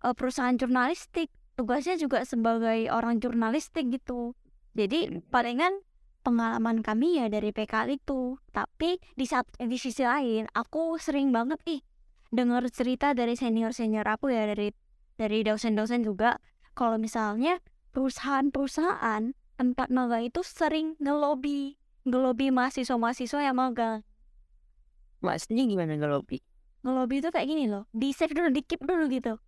uh, 0.03 0.15
perusahaan 0.15 0.59
jurnalistik. 0.59 1.31
Tugasnya 1.57 1.97
juga 1.97 2.21
sebagai 2.27 2.93
orang 2.93 3.17
jurnalistik 3.17 3.89
gitu. 3.89 4.37
Jadi 4.77 5.25
palingan 5.33 5.81
pengalaman 6.21 6.85
kami 6.85 7.23
ya 7.23 7.33
dari 7.33 7.55
PKL 7.55 7.97
itu. 7.97 8.37
Tapi 8.53 9.01
di 9.17 9.25
saat 9.25 9.49
di 9.57 9.79
sisi 9.81 10.05
lain 10.05 10.45
aku 10.53 11.01
sering 11.01 11.33
banget 11.33 11.63
ih 11.65 11.81
dengar 12.29 12.67
cerita 12.69 13.17
dari 13.17 13.39
senior-senior 13.39 14.05
aku 14.05 14.29
ya 14.29 14.45
dari 14.45 14.75
dari 15.17 15.41
dosen-dosen 15.41 16.05
juga. 16.05 16.37
Kalau 16.77 17.01
misalnya 17.01 17.57
perusahaan-perusahaan 17.97 19.33
tempat 19.57 19.89
magang 19.89 20.29
itu 20.29 20.45
sering 20.45 21.01
ngelobi 21.01 21.81
ngelobi 22.07 22.55
mahasiswa-mahasiswa 22.55 23.41
yang 23.43 23.57
magang 23.59 24.07
Maksudnya 25.25 25.65
gimana 25.65 25.97
ngelobi? 25.97 26.43
Ngelobi 26.85 27.25
itu 27.25 27.29
kayak 27.33 27.49
gini 27.49 27.65
loh, 27.67 27.89
di 27.91 28.13
save 28.13 28.37
dulu, 28.37 28.49
di 28.53 28.63
keep 28.63 28.83
dulu 28.85 29.09
gitu. 29.09 29.41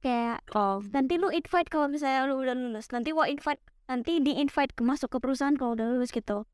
Kayak 0.00 0.44
oh. 0.54 0.80
nanti 0.94 1.18
lu 1.18 1.32
invite 1.34 1.68
kalau 1.68 1.90
misalnya 1.90 2.30
lu 2.30 2.38
udah 2.40 2.54
lulus, 2.54 2.88
nanti 2.94 3.10
gua 3.10 3.26
invite, 3.26 3.60
nanti 3.90 4.22
di 4.22 4.38
invite 4.38 4.72
ke 4.72 4.82
masuk 4.86 5.12
ke 5.12 5.18
perusahaan 5.18 5.56
kalau 5.58 5.74
udah 5.74 5.86
lulus 5.92 6.14
gitu. 6.14 6.46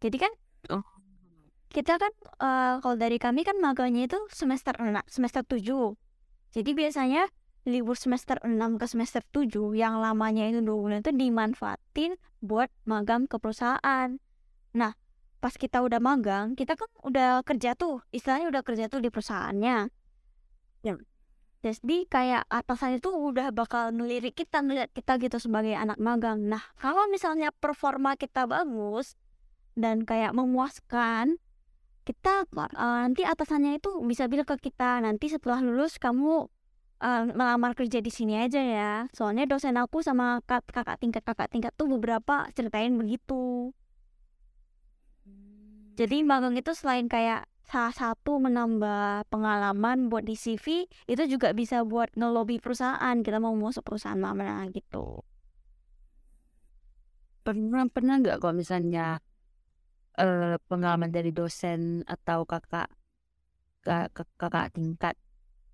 Jadi 0.00 0.16
kan 0.18 0.32
oh. 0.70 0.86
kita 1.70 1.98
kan 1.98 2.12
uh, 2.38 2.78
kalau 2.80 2.96
dari 2.96 3.18
kami 3.18 3.42
kan 3.42 3.58
maganya 3.58 4.06
itu 4.06 4.18
semester 4.30 4.74
6, 4.78 4.90
semester 5.10 5.42
7. 5.44 5.98
Jadi 6.52 6.70
biasanya 6.76 7.26
libur 7.62 7.94
semester 7.94 8.42
6 8.42 8.58
ke 8.80 8.86
semester 8.90 9.22
7 9.30 9.78
yang 9.78 10.02
lamanya 10.02 10.50
itu 10.50 10.58
dua 10.60 10.78
bulan 10.82 10.98
itu 11.00 11.14
dimanfaatin 11.14 12.18
buat 12.42 12.68
magang 12.82 13.30
ke 13.30 13.38
perusahaan. 13.38 14.18
Nah, 14.74 14.92
pas 15.42 15.58
kita 15.58 15.82
udah 15.82 15.98
magang 15.98 16.54
kita 16.54 16.78
kan 16.78 16.86
udah 17.02 17.42
kerja 17.42 17.74
tuh 17.74 17.98
istilahnya 18.14 18.46
udah 18.54 18.62
kerja 18.62 18.86
tuh 18.86 19.02
di 19.02 19.10
perusahaannya. 19.10 19.90
Ya. 20.86 20.94
Jadi 21.62 22.10
kayak 22.10 22.46
atasan 22.50 22.98
itu 22.98 23.10
udah 23.10 23.54
bakal 23.54 23.94
ngelirik 23.94 24.34
kita 24.34 24.62
ngeliat 24.62 24.90
kita 24.94 25.18
gitu 25.18 25.42
sebagai 25.42 25.74
anak 25.74 25.98
magang. 25.98 26.46
Nah 26.46 26.62
kalau 26.78 27.10
misalnya 27.10 27.50
performa 27.50 28.14
kita 28.14 28.46
bagus 28.46 29.18
dan 29.74 30.06
kayak 30.06 30.30
memuaskan 30.30 31.42
kita 32.02 32.46
uh, 32.54 32.70
nanti 33.06 33.22
atasannya 33.22 33.78
itu 33.78 33.98
bisa 34.06 34.26
bilang 34.26 34.46
ke 34.46 34.58
kita 34.58 34.98
nanti 35.02 35.30
setelah 35.30 35.62
lulus 35.62 36.02
kamu 36.02 36.50
uh, 36.98 37.22
melamar 37.30 37.78
kerja 37.78 37.98
di 37.98 38.10
sini 38.10 38.42
aja 38.42 38.58
ya. 38.62 38.92
Soalnya 39.14 39.46
dosen 39.46 39.74
aku 39.78 40.02
sama 40.02 40.42
kakak 40.46 40.98
tingkat 41.02 41.22
kakak 41.26 41.50
tingkat 41.50 41.74
tuh 41.74 41.90
beberapa 41.90 42.46
ceritain 42.54 42.94
begitu 42.94 43.70
jadi 45.92 46.24
magang 46.24 46.56
itu 46.56 46.72
selain 46.72 47.06
kayak 47.10 47.44
salah 47.68 47.94
satu 47.94 48.36
menambah 48.36 49.28
pengalaman 49.32 50.12
buat 50.12 50.24
di 50.24 50.36
CV, 50.36 50.88
itu 51.08 51.22
juga 51.28 51.56
bisa 51.56 51.84
buat 51.84 52.12
ngelobi 52.16 52.60
perusahaan 52.60 53.16
kita 53.20 53.40
mau 53.40 53.56
masuk 53.56 53.84
perusahaan 53.84 54.18
mana 54.18 54.68
gitu. 54.72 55.24
Pernah 57.42 57.88
pernah 57.90 58.20
nggak 58.22 58.38
kalau 58.38 58.54
misalnya 58.54 59.18
uh, 60.20 60.56
pengalaman 60.68 61.10
dari 61.10 61.32
dosen 61.32 62.06
atau 62.06 62.44
kakak 62.44 62.92
kakak, 63.82 64.28
kakak 64.38 64.76
tingkat 64.76 65.16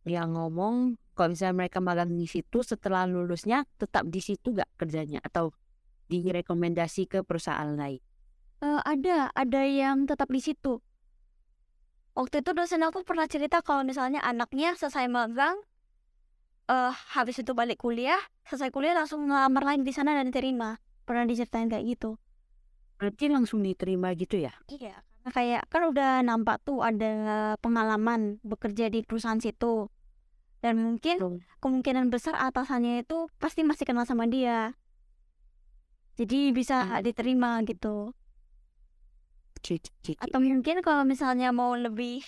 yang 0.09 0.33
ngomong 0.33 0.97
kalau 1.13 1.35
misalnya 1.35 1.67
mereka 1.67 1.83
magang 1.83 2.15
di 2.15 2.25
situ 2.25 2.65
setelah 2.65 3.05
lulusnya 3.05 3.67
tetap 3.77 4.07
di 4.09 4.23
situ 4.23 4.55
gak 4.55 4.71
kerjanya 4.79 5.19
atau 5.21 5.53
direkomendasi 6.09 7.11
ke 7.11 7.27
perusahaan 7.27 7.75
lain? 7.75 8.01
Uh, 8.63 8.81
ada 8.83 9.31
ada 9.35 9.63
yang 9.65 10.07
tetap 10.09 10.31
di 10.31 10.41
situ. 10.43 10.81
Waktu 12.19 12.43
itu 12.43 12.51
dosen 12.51 12.83
aku 12.83 13.07
pernah 13.07 13.31
cerita 13.31 13.63
kalau 13.63 13.87
misalnya 13.87 14.19
anaknya 14.27 14.75
selesai 14.75 15.07
magang 15.07 15.55
uh, 16.67 16.91
habis 17.15 17.39
itu 17.39 17.55
balik 17.55 17.79
kuliah 17.79 18.19
selesai 18.43 18.75
kuliah 18.75 18.97
langsung 18.99 19.31
ngelamar 19.31 19.63
lagi 19.63 19.87
di 19.87 19.95
sana 19.95 20.19
dan 20.19 20.31
diterima. 20.31 20.83
Pernah 21.07 21.31
diceritain 21.31 21.71
kayak 21.71 21.85
gitu. 21.87 22.19
Berarti 22.99 23.31
langsung 23.31 23.63
diterima 23.63 24.11
gitu 24.19 24.43
ya? 24.43 24.51
Iya 24.67 25.07
karena 25.29 25.61
kayak 25.61 25.63
kan 25.69 25.83
udah 25.93 26.13
nampak 26.25 26.57
tuh 26.65 26.81
ada 26.81 27.53
pengalaman 27.61 28.41
bekerja 28.41 28.89
di 28.89 29.05
perusahaan 29.05 29.37
situ. 29.37 29.93
Dan 30.65 30.81
mungkin 30.81 31.45
kemungkinan 31.61 32.09
besar 32.09 32.33
atasannya 32.33 33.05
itu 33.05 33.29
pasti 33.37 33.61
masih 33.61 33.85
kenal 33.85 34.09
sama 34.09 34.25
dia. 34.25 34.73
Jadi 36.17 36.49
bisa 36.57 36.81
hmm. 36.81 37.05
diterima 37.05 37.61
gitu 37.69 38.17
atau 40.19 40.39
mungkin 40.41 40.81
kalau 40.81 41.05
misalnya 41.05 41.53
mau 41.53 41.75
lebih 41.75 42.23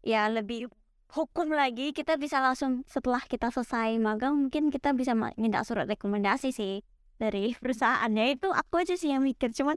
ya 0.00 0.26
lebih 0.32 0.72
hukum 1.10 1.50
lagi 1.50 1.90
kita 1.90 2.14
bisa 2.16 2.38
langsung 2.38 2.86
setelah 2.86 3.20
kita 3.26 3.50
selesai 3.50 3.98
magang 3.98 4.38
mungkin 4.46 4.70
kita 4.70 4.94
bisa 4.94 5.12
minta 5.14 5.66
surat 5.66 5.90
rekomendasi 5.90 6.54
sih 6.54 6.86
dari 7.18 7.52
perusahaannya. 7.62 8.38
Itu 8.38 8.54
aku 8.54 8.82
aja 8.82 8.94
sih 8.94 9.10
yang 9.10 9.26
mikir 9.26 9.50
cuman 9.52 9.76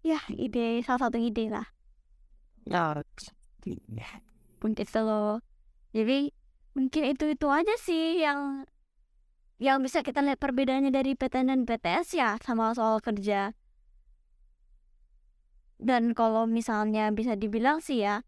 ya 0.00 0.18
ide 0.32 0.80
salah 0.82 1.08
satu 1.08 1.20
ide 1.20 1.52
lah. 1.52 1.68
Oh, 2.70 3.00
mungkin 4.60 4.84
itu 4.84 5.00
loh. 5.00 5.44
Jadi 5.92 6.32
mungkin 6.72 7.02
itu 7.12 7.24
itu 7.28 7.46
aja 7.50 7.74
sih 7.82 8.22
yang 8.22 8.64
yang 9.60 9.84
bisa 9.84 10.00
kita 10.00 10.24
lihat 10.24 10.40
perbedaannya 10.40 10.88
dari 10.88 11.12
PTN 11.12 11.52
dan 11.52 11.60
PTS 11.68 12.16
ya 12.16 12.40
sama 12.40 12.72
soal 12.72 13.04
kerja 13.04 13.52
dan 15.80 16.12
kalau 16.12 16.44
misalnya 16.44 17.08
bisa 17.10 17.34
dibilang 17.34 17.80
sih 17.80 18.04
ya 18.04 18.22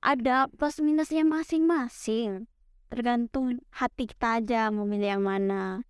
ada 0.00 0.48
plus 0.48 0.80
minusnya 0.80 1.24
masing-masing. 1.24 2.48
Tergantung 2.90 3.60
hati 3.70 4.08
kita 4.08 4.42
aja 4.42 4.72
mau 4.72 4.88
milih 4.88 5.20
yang 5.20 5.24
mana. 5.24 5.84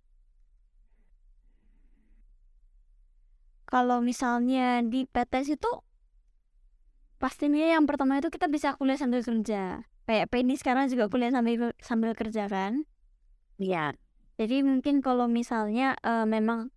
Kalau 3.65 4.03
misalnya 4.03 4.83
di 4.83 5.07
PTS 5.07 5.55
itu 5.55 5.71
pastinya 7.23 7.71
yang 7.71 7.87
pertama 7.87 8.19
itu 8.19 8.27
kita 8.27 8.51
bisa 8.51 8.75
kuliah 8.75 8.99
sambil 8.99 9.23
kerja. 9.23 9.87
Kayak 10.03 10.27
Penny 10.27 10.59
sekarang 10.59 10.91
juga 10.91 11.07
kuliah 11.07 11.31
sambil 11.31 11.71
sambil 11.79 12.11
kerja 12.11 12.51
kan? 12.51 12.83
Iya. 13.61 13.93
jadi 14.41 14.65
mungkin 14.65 15.05
kalau 15.05 15.29
misalnya 15.29 15.93
eh, 16.01 16.25
memang 16.25 16.73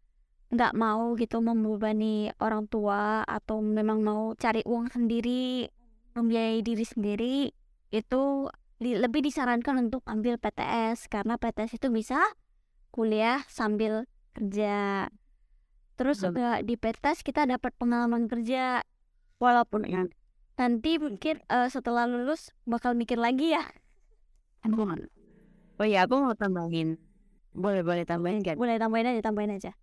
nggak 0.52 0.72
mau 0.76 1.16
gitu 1.16 1.40
membebani 1.40 2.30
orang 2.40 2.68
tua 2.68 3.24
atau 3.24 3.64
memang 3.64 4.04
mau 4.04 4.32
cari 4.36 4.60
uang 4.66 4.92
sendiri 4.92 5.68
membiayai 6.14 6.60
diri 6.60 6.84
sendiri 6.84 7.36
itu 7.90 8.22
di- 8.78 8.98
lebih 8.98 9.24
disarankan 9.24 9.88
untuk 9.88 10.04
ambil 10.04 10.36
PTS 10.36 11.08
karena 11.08 11.38
PTS 11.40 11.78
itu 11.80 11.88
bisa 11.90 12.20
kuliah 12.94 13.42
sambil 13.50 14.06
kerja 14.34 15.08
terus 15.94 16.18
Betul. 16.22 16.38
juga 16.38 16.48
di 16.62 16.74
PTS 16.74 17.22
kita 17.22 17.46
dapat 17.46 17.74
pengalaman 17.78 18.26
kerja 18.26 18.82
walaupun 19.38 19.86
Ya. 19.86 20.06
nanti 20.54 20.98
mungkin 20.98 21.42
eh, 21.50 21.68
setelah 21.70 22.06
lulus 22.06 22.54
bakal 22.66 22.94
mikir 22.94 23.18
lagi 23.18 23.54
ya 23.54 23.64
Oh 25.74 25.84
iya, 25.84 26.06
aku 26.06 26.16
mau 26.16 26.32
tambahin. 26.32 26.96
Boleh 27.52 27.82
boleh 27.84 28.06
tambahin 28.08 28.40
kan? 28.40 28.56
boleh 28.56 28.78
tambahin 28.80 29.12
aja 29.12 29.20
tambahin 29.20 29.52
aja 29.54 29.76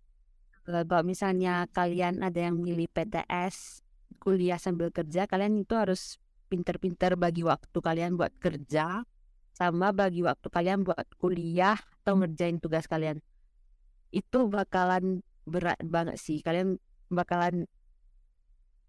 Kalau 0.62 1.02
misalnya 1.02 1.66
kalian 1.74 2.22
ada 2.22 2.50
yang 2.50 2.58
milih 2.62 2.86
PTS 2.90 3.82
kuliah 4.22 4.58
sambil 4.62 4.94
kerja, 4.94 5.26
kalian 5.26 5.66
itu 5.66 5.74
harus 5.74 6.22
pinter-pinter 6.46 7.18
bagi 7.18 7.42
waktu 7.42 7.74
kalian 7.74 8.14
buat 8.14 8.30
kerja 8.38 9.02
sama 9.52 9.90
bagi 9.90 10.22
waktu 10.22 10.46
kalian 10.48 10.86
buat 10.86 11.08
kuliah 11.18 11.76
atau 12.02 12.14
ngerjain 12.14 12.62
tugas 12.62 12.86
kalian. 12.86 13.18
Itu 14.14 14.46
bakalan 14.46 15.26
berat 15.48 15.82
banget 15.82 16.22
sih. 16.22 16.38
Kalian 16.44 16.78
bakalan 17.10 17.66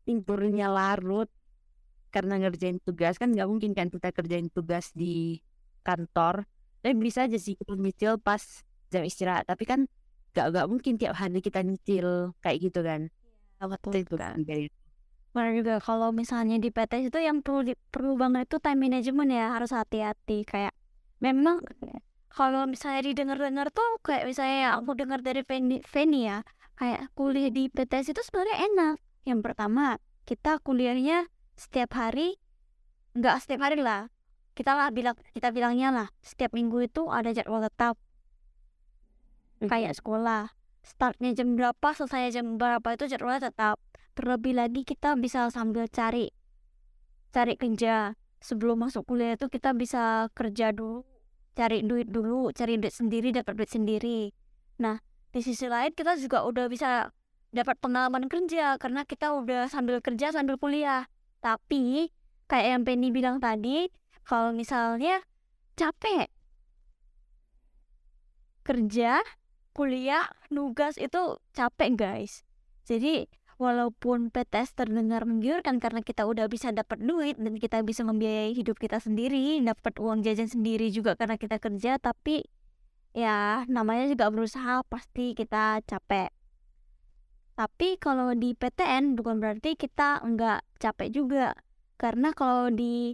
tidurnya 0.05 0.69
larut 0.69 1.31
karena 2.13 2.37
ngerjain 2.37 2.77
tugas 2.83 3.17
kan 3.17 3.33
nggak 3.33 3.49
mungkin 3.49 3.71
kan 3.73 3.89
kita 3.89 4.13
kerjain 4.13 4.51
tugas 4.53 4.93
di 4.93 5.41
kantor 5.81 6.45
tapi 6.83 6.93
bisa 6.99 7.25
aja 7.25 7.39
sih 7.39 7.57
kita 7.57 7.73
pas 8.21 8.43
jam 8.93 9.01
istirahat 9.01 9.49
tapi 9.49 9.65
kan 9.65 9.89
nggak 10.33 10.45
nggak 10.51 10.67
mungkin 10.71 10.93
tiap 10.97 11.13
hari 11.21 11.39
kita 11.45 11.61
nyicil 11.61 12.33
kayak 12.41 12.57
gitu 12.65 12.79
kan? 12.81 13.01
Betul 13.61 14.03
itu 14.03 14.15
kan. 14.17 14.35
Benar 15.33 15.51
juga 15.57 15.75
kalau 15.81 16.09
misalnya 16.13 16.61
di 16.61 16.69
PTS 16.69 17.09
itu 17.09 17.19
yang 17.21 17.41
perlu 17.41 17.61
di- 17.65 17.79
perlu 17.89 18.13
banget 18.21 18.45
itu 18.49 18.57
time 18.61 18.79
management 18.85 19.29
ya 19.33 19.45
harus 19.55 19.71
hati-hati. 19.73 20.45
Kayak 20.45 20.73
memang 21.21 21.61
kalau 22.33 22.65
misalnya 22.65 23.01
didengar-dengar 23.05 23.69
tuh 23.73 24.01
kayak 24.05 24.25
misalnya 24.29 24.77
aku 24.77 24.97
dengar 24.97 25.21
dari 25.21 25.41
Feni, 25.45 25.81
Feni 25.85 26.29
ya 26.29 26.41
kayak 26.77 27.13
kuliah 27.17 27.49
di 27.53 27.69
PTS 27.69 28.13
itu 28.13 28.21
sebenarnya 28.25 28.57
enak. 28.69 28.95
Yang 29.25 29.39
pertama 29.45 29.97
kita 30.27 30.57
kuliahnya 30.61 31.29
setiap 31.57 31.93
hari 31.97 32.37
nggak 33.17 33.35
setiap 33.41 33.69
hari 33.69 33.79
lah. 33.81 34.09
Kita 34.53 34.77
lah 34.77 34.93
bilang 34.93 35.17
kita 35.33 35.49
bilangnya 35.49 35.89
lah 35.89 36.07
setiap 36.21 36.53
minggu 36.53 36.85
itu 36.85 37.09
ada 37.09 37.33
jadwal 37.33 37.61
tetap 37.65 37.97
kayak 39.61 39.93
sekolah 39.97 40.49
startnya 40.83 41.31
jam 41.31 41.55
berapa 41.55 41.89
selesai 41.95 42.35
jam 42.35 42.59
berapa 42.59 42.83
itu 42.93 43.07
jadwalnya 43.07 43.49
tetap. 43.49 43.79
Terlebih 44.13 44.53
lagi 44.53 44.85
kita 44.85 45.17
bisa 45.17 45.49
sambil 45.49 45.89
cari 45.89 46.29
cari 47.33 47.57
kerja. 47.57 48.13
Sebelum 48.43 48.83
masuk 48.83 49.07
kuliah 49.07 49.39
itu 49.39 49.47
kita 49.47 49.71
bisa 49.71 50.27
kerja 50.35 50.75
dulu 50.75 51.07
cari 51.53 51.85
duit 51.85 52.09
dulu 52.09 52.49
cari 52.51 52.75
duit 52.75 52.91
sendiri 52.91 53.31
dapat 53.31 53.55
duit 53.55 53.71
sendiri. 53.71 54.35
Nah 54.83 54.99
di 55.31 55.39
sisi 55.39 55.65
lain 55.71 55.95
kita 55.95 56.19
juga 56.19 56.43
udah 56.43 56.67
bisa 56.67 57.07
dapat 57.53 57.77
pengalaman 57.79 58.27
kerja 58.27 58.75
karena 58.81 59.07
kita 59.07 59.31
udah 59.31 59.71
sambil 59.71 60.03
kerja 60.03 60.35
sambil 60.35 60.59
kuliah. 60.59 61.07
Tapi 61.39 62.11
kayak 62.51 62.67
yang 62.67 62.83
Penny 62.83 63.15
bilang 63.15 63.39
tadi 63.39 63.87
kalau 64.27 64.51
misalnya 64.51 65.23
capek 65.79 66.27
kerja 68.63 69.19
kuliah 69.73 70.29
nugas 70.53 70.95
itu 71.01 71.41
capek 71.57 71.97
guys 71.97 72.45
jadi 72.85 73.25
walaupun 73.61 74.33
PTS 74.33 74.75
terdengar 74.75 75.23
menggiurkan 75.23 75.77
karena 75.77 76.01
kita 76.01 76.25
udah 76.25 76.49
bisa 76.49 76.73
dapat 76.73 76.99
duit 76.99 77.37
dan 77.37 77.55
kita 77.55 77.79
bisa 77.85 78.01
membiayai 78.03 78.51
hidup 78.51 78.75
kita 78.75 78.99
sendiri, 78.99 79.61
dapat 79.63 79.95
uang 80.01 80.25
jajan 80.25 80.49
sendiri 80.49 80.89
juga 80.89 81.15
karena 81.15 81.39
kita 81.39 81.61
kerja, 81.61 81.95
tapi 82.01 82.43
ya 83.13 83.63
namanya 83.69 84.09
juga 84.09 84.27
berusaha 84.33 84.81
pasti 84.89 85.37
kita 85.37 85.79
capek. 85.85 86.33
Tapi 87.53 88.01
kalau 88.01 88.33
di 88.33 88.57
PTN 88.57 89.13
bukan 89.13 89.37
berarti 89.37 89.77
kita 89.77 90.25
nggak 90.25 90.65
capek 90.81 91.09
juga. 91.13 91.53
Karena 92.01 92.33
kalau 92.33 92.73
di 92.73 93.13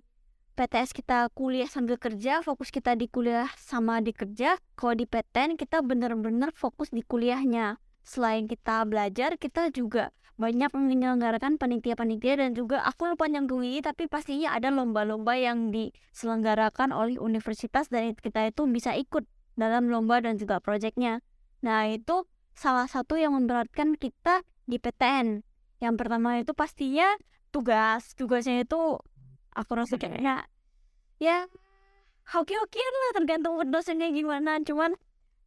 PTS 0.59 0.91
kita 0.91 1.31
kuliah 1.31 1.71
sambil 1.71 1.95
kerja, 1.95 2.43
fokus 2.43 2.67
kita 2.67 2.91
di 2.99 3.07
kuliah 3.07 3.47
sama 3.55 4.03
di 4.03 4.11
kerja. 4.11 4.59
Kalau 4.75 4.91
di 4.91 5.07
PTN 5.07 5.55
kita 5.55 5.79
bener-bener 5.79 6.51
fokus 6.51 6.91
di 6.91 6.99
kuliahnya. 6.99 7.79
Selain 8.03 8.43
kita 8.43 8.83
belajar, 8.83 9.39
kita 9.39 9.71
juga 9.71 10.11
banyak 10.35 10.67
menyelenggarakan 10.75 11.55
panitia-panitia 11.55 12.43
dan 12.43 12.59
juga 12.59 12.83
aku 12.83 13.07
lupa 13.07 13.31
nyambung 13.31 13.63
ini 13.63 13.79
tapi 13.79 14.11
pastinya 14.11 14.51
ada 14.51 14.67
lomba-lomba 14.67 15.39
yang 15.39 15.71
diselenggarakan 15.71 16.91
oleh 16.91 17.15
universitas 17.15 17.87
dan 17.87 18.11
kita 18.19 18.51
itu 18.51 18.67
bisa 18.67 18.99
ikut 18.99 19.23
dalam 19.55 19.87
lomba 19.87 20.19
dan 20.19 20.35
juga 20.35 20.59
proyeknya. 20.59 21.23
Nah 21.63 21.87
itu 21.87 22.27
salah 22.51 22.91
satu 22.91 23.15
yang 23.15 23.31
memberatkan 23.31 23.95
kita 23.95 24.43
di 24.67 24.75
PTN. 24.75 25.39
Yang 25.79 25.95
pertama 25.95 26.35
itu 26.35 26.51
pastinya 26.51 27.15
tugas. 27.55 28.11
Tugasnya 28.19 28.67
itu 28.67 28.99
aku 29.59 29.75
rasa 29.75 29.99
kayaknya 29.99 30.47
ya 31.19 31.51
oke-oke 32.31 32.79
lah 32.79 33.11
tergantung 33.17 33.59
dosennya 33.67 34.13
gimana. 34.13 34.61
Cuman 34.63 34.95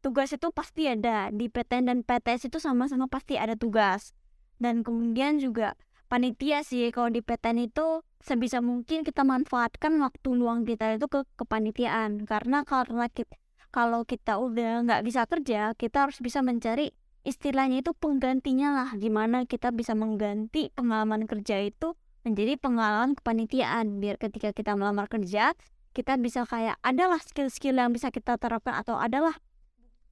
tugas 0.03 0.35
itu 0.35 0.51
pasti 0.51 0.91
ada. 0.91 1.31
Di 1.31 1.47
PTN 1.47 1.89
dan 1.89 1.99
PTS 2.03 2.51
itu 2.51 2.59
sama-sama 2.59 3.07
pasti 3.07 3.39
ada 3.39 3.55
tugas. 3.55 4.11
Dan 4.59 4.83
kemudian 4.83 5.39
juga 5.39 5.79
panitia 6.11 6.61
sih. 6.61 6.91
Kalau 6.91 7.09
di 7.09 7.23
PTN 7.23 7.71
itu 7.71 8.03
sebisa 8.19 8.59
mungkin 8.59 9.07
kita 9.07 9.23
manfaatkan 9.23 9.95
waktu 10.03 10.29
luang 10.35 10.67
kita 10.67 10.99
itu 10.99 11.07
ke 11.07 11.23
kepanitiaan. 11.39 12.27
Karena 12.27 12.67
karena 12.67 13.07
kita, 13.07 13.33
kalau 13.71 14.03
kita 14.03 14.37
udah 14.37 14.85
nggak 14.85 15.01
bisa 15.01 15.25
kerja 15.25 15.73
kita 15.73 16.05
harus 16.05 16.21
bisa 16.21 16.45
mencari 16.45 16.93
istilahnya 17.23 17.81
itu 17.81 17.95
penggantinya 17.95 18.75
lah. 18.75 18.89
Gimana 18.99 19.47
kita 19.47 19.71
bisa 19.71 19.95
mengganti 19.95 20.69
pengalaman 20.75 21.25
kerja 21.25 21.63
itu 21.63 21.95
menjadi 22.23 22.55
pengalaman 22.59 23.15
kepanitiaan 23.19 23.99
biar 23.99 24.15
ketika 24.19 24.55
kita 24.55 24.73
melamar 24.79 25.11
kerja 25.11 25.51
kita 25.93 26.17
bisa 26.17 26.43
kayak 26.49 26.79
adalah 26.81 27.21
skill-skill 27.21 27.77
yang 27.77 27.93
bisa 27.93 28.09
kita 28.09 28.39
terapkan 28.41 28.73
atau 28.73 28.97
adalah 28.97 29.37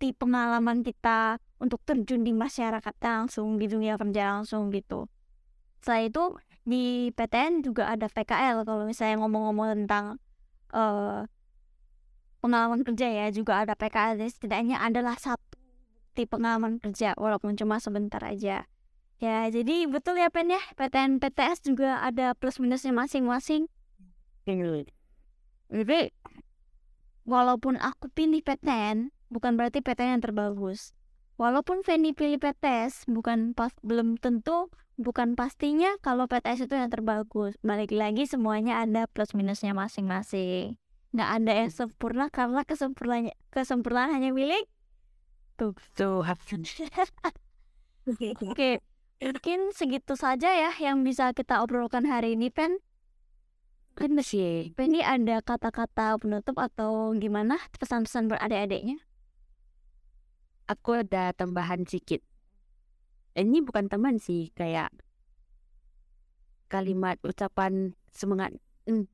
bukti 0.02 0.18
pengalaman 0.18 0.82
kita 0.82 1.38
untuk 1.62 1.82
terjun 1.86 2.26
di 2.26 2.34
masyarakat 2.34 2.96
langsung 3.02 3.62
di 3.62 3.70
dunia 3.70 4.02
kerja 4.02 4.38
langsung 4.38 4.74
gitu. 4.74 5.06
Selain 5.82 6.10
itu 6.10 6.38
di 6.66 7.10
PTN 7.14 7.62
juga 7.62 7.90
ada 7.90 8.10
PKL 8.10 8.66
kalau 8.66 8.86
misalnya 8.86 9.22
ngomong-ngomong 9.22 9.86
tentang 9.86 10.18
eh 10.74 11.26
pengalaman 12.42 12.82
kerja 12.82 13.08
ya 13.14 13.26
juga 13.30 13.62
ada 13.62 13.78
PKL 13.78 14.18
setidaknya 14.26 14.82
adalah 14.82 15.14
satu 15.22 15.54
bukti 16.12 16.26
pengalaman 16.26 16.82
kerja 16.82 17.14
walaupun 17.16 17.54
cuma 17.54 17.78
sebentar 17.78 18.26
aja. 18.26 18.66
Ya 19.22 19.46
jadi 19.54 19.86
betul 19.86 20.18
ya 20.18 20.34
Pen 20.34 20.50
ya 20.50 20.58
PTN 20.74 21.22
PTS 21.22 21.62
juga 21.62 22.02
ada 22.02 22.34
plus 22.34 22.58
minusnya 22.58 22.90
masing-masing. 22.90 23.70
Jadi 25.70 26.10
walaupun 27.30 27.78
aku 27.78 28.10
pilih 28.10 28.42
PTN 28.42 29.14
bukan 29.30 29.62
berarti 29.62 29.86
PTN 29.86 30.18
yang 30.18 30.24
terbagus. 30.26 30.98
Walaupun 31.40 31.82
Feni 31.82 32.14
pilih 32.14 32.38
PTS, 32.38 33.10
bukan 33.10 33.58
pas 33.58 33.74
belum 33.82 34.22
tentu, 34.22 34.70
bukan 35.02 35.34
pastinya 35.34 35.98
kalau 36.06 36.30
PTS 36.30 36.70
itu 36.70 36.78
yang 36.78 36.94
terbagus. 36.94 37.58
Balik 37.66 37.90
lagi 37.98 38.30
semuanya 38.30 38.86
ada 38.86 39.10
plus 39.10 39.34
minusnya 39.34 39.74
masing-masing. 39.74 40.78
Nggak 41.18 41.30
ada 41.42 41.52
yang 41.66 41.72
sempurna 41.74 42.30
karena 42.30 42.62
kesempurnaan 42.62 43.34
kesempurnaan 43.50 44.14
hanya 44.14 44.30
milik 44.30 44.70
tuh. 45.58 45.74
tuh 45.98 46.22
Oke, 48.46 48.82
mungkin 49.22 49.70
segitu 49.78 50.18
saja 50.18 50.50
ya 50.50 50.74
yang 50.82 51.06
bisa 51.06 51.30
kita 51.38 51.62
obrolkan 51.62 52.10
hari 52.10 52.34
ini, 52.34 52.50
Pen. 52.50 52.82
Bener 53.94 54.26
sih. 54.26 54.74
Penny 54.74 55.06
ada 55.06 55.46
kata-kata 55.46 56.18
penutup 56.18 56.58
atau 56.58 57.14
gimana 57.14 57.62
pesan-pesan 57.78 58.34
buat 58.34 58.42
adik-adiknya? 58.42 58.98
Aku 60.66 61.06
ada 61.06 61.36
tambahan 61.38 61.86
sedikit. 61.86 62.26
Ini 63.38 63.62
bukan 63.62 63.88
teman 63.88 64.18
sih, 64.18 64.50
kayak 64.58 64.90
kalimat 66.72 67.20
ucapan 67.22 67.94
semangat. 68.10 68.58
Hmm. 68.88 69.06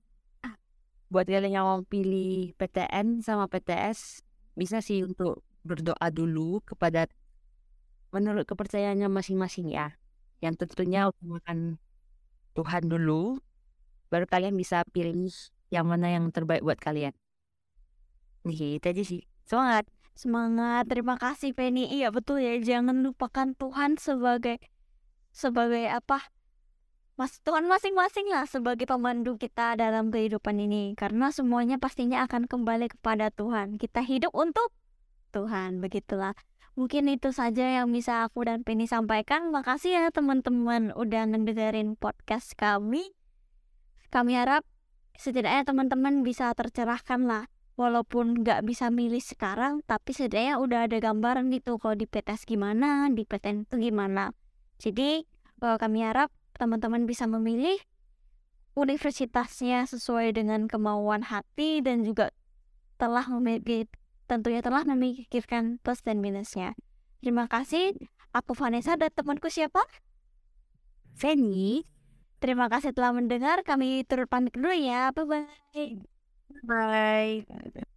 Buat 1.10 1.28
kalian 1.32 1.56
yang 1.58 1.66
mau 1.66 1.82
pilih 1.88 2.54
PTN 2.56 3.24
sama 3.24 3.48
PTS, 3.48 4.22
bisa 4.56 4.80
sih 4.84 5.04
untuk 5.04 5.42
berdoa 5.64 6.08
dulu 6.14 6.62
kepada 6.64 7.10
menurut 8.14 8.48
kepercayaannya 8.48 9.10
masing-masing 9.12 9.72
ya. 9.72 9.96
Yang 10.40 10.68
tentunya 10.68 11.10
utamakan 11.10 11.82
Tuhan 12.54 12.84
dulu, 12.90 13.42
baru 14.10 14.26
kalian 14.30 14.54
bisa 14.56 14.86
pilih 14.90 15.30
yang 15.74 15.86
mana 15.90 16.14
yang 16.14 16.30
terbaik 16.32 16.64
buat 16.64 16.80
kalian. 16.80 17.14
Nih, 18.48 18.80
itu 18.80 18.86
aja 18.88 19.04
sih. 19.04 19.22
Semangat! 19.44 19.86
Semangat, 20.18 20.90
terima 20.90 21.14
kasih 21.14 21.54
Penny. 21.54 21.94
Iya 21.94 22.10
betul 22.10 22.42
ya, 22.42 22.58
jangan 22.58 23.06
lupakan 23.06 23.54
Tuhan 23.54 24.02
sebagai 24.02 24.58
sebagai 25.30 25.86
apa? 25.94 26.26
Mas 27.22 27.38
Tuhan 27.46 27.70
masing-masing 27.70 28.26
lah 28.34 28.50
sebagai 28.50 28.90
pemandu 28.90 29.38
kita 29.38 29.78
dalam 29.78 30.10
kehidupan 30.10 30.58
ini 30.58 30.98
karena 30.98 31.30
semuanya 31.30 31.78
pastinya 31.78 32.26
akan 32.26 32.50
kembali 32.50 32.98
kepada 32.98 33.30
Tuhan. 33.30 33.78
Kita 33.78 34.02
hidup 34.02 34.34
untuk 34.34 34.74
Tuhan, 35.38 35.86
begitulah. 35.86 36.34
Mungkin 36.78 37.10
itu 37.10 37.34
saja 37.34 37.82
yang 37.82 37.90
bisa 37.90 38.22
aku 38.30 38.46
dan 38.46 38.62
Penny 38.62 38.86
sampaikan. 38.86 39.50
Makasih 39.50 39.98
ya 39.98 40.06
teman-teman 40.14 40.94
udah 40.94 41.26
ngedengerin 41.26 41.98
podcast 41.98 42.54
kami. 42.54 43.18
Kami 44.14 44.38
harap 44.38 44.62
setidaknya 45.18 45.66
teman-teman 45.66 46.22
bisa 46.22 46.54
tercerahkan 46.54 47.26
lah 47.26 47.50
walaupun 47.78 48.46
nggak 48.46 48.62
bisa 48.66 48.94
milih 48.94 49.22
sekarang 49.22 49.82
tapi 49.86 50.14
setidaknya 50.14 50.62
udah 50.62 50.86
ada 50.86 50.98
gambaran 51.02 51.50
gitu 51.50 51.82
kalau 51.82 51.98
di 51.98 52.06
PTS 52.06 52.46
gimana 52.46 53.10
di 53.10 53.26
PTN 53.26 53.66
itu 53.70 53.76
gimana 53.78 54.34
jadi 54.78 55.26
uh, 55.62 55.78
kami 55.78 56.06
harap 56.06 56.34
teman-teman 56.58 57.06
bisa 57.06 57.30
memilih 57.30 57.78
universitasnya 58.78 59.86
sesuai 59.90 60.38
dengan 60.38 60.70
kemauan 60.70 61.26
hati 61.26 61.82
dan 61.82 62.06
juga 62.06 62.34
telah 62.98 63.26
memiliki 63.30 63.90
tentunya 64.28 64.62
telah 64.62 64.84
memikirkan 64.84 65.80
plus 65.82 66.04
dan 66.04 66.22
minusnya 66.22 66.76
terima 67.24 67.50
kasih 67.50 67.96
aku 68.36 68.54
Vanessa 68.54 69.00
dan 69.00 69.10
temanku 69.10 69.50
siapa 69.50 69.82
Fanny 71.18 71.88
Terima 72.38 72.70
kasih 72.70 72.94
telah 72.94 73.12
mendengar. 73.18 73.66
Kami 73.66 74.06
turut 74.06 74.30
pamit 74.30 74.54
dulu 74.54 74.70
ya. 74.70 75.10
Bye-bye. 75.10 75.98
Bye. 76.70 77.97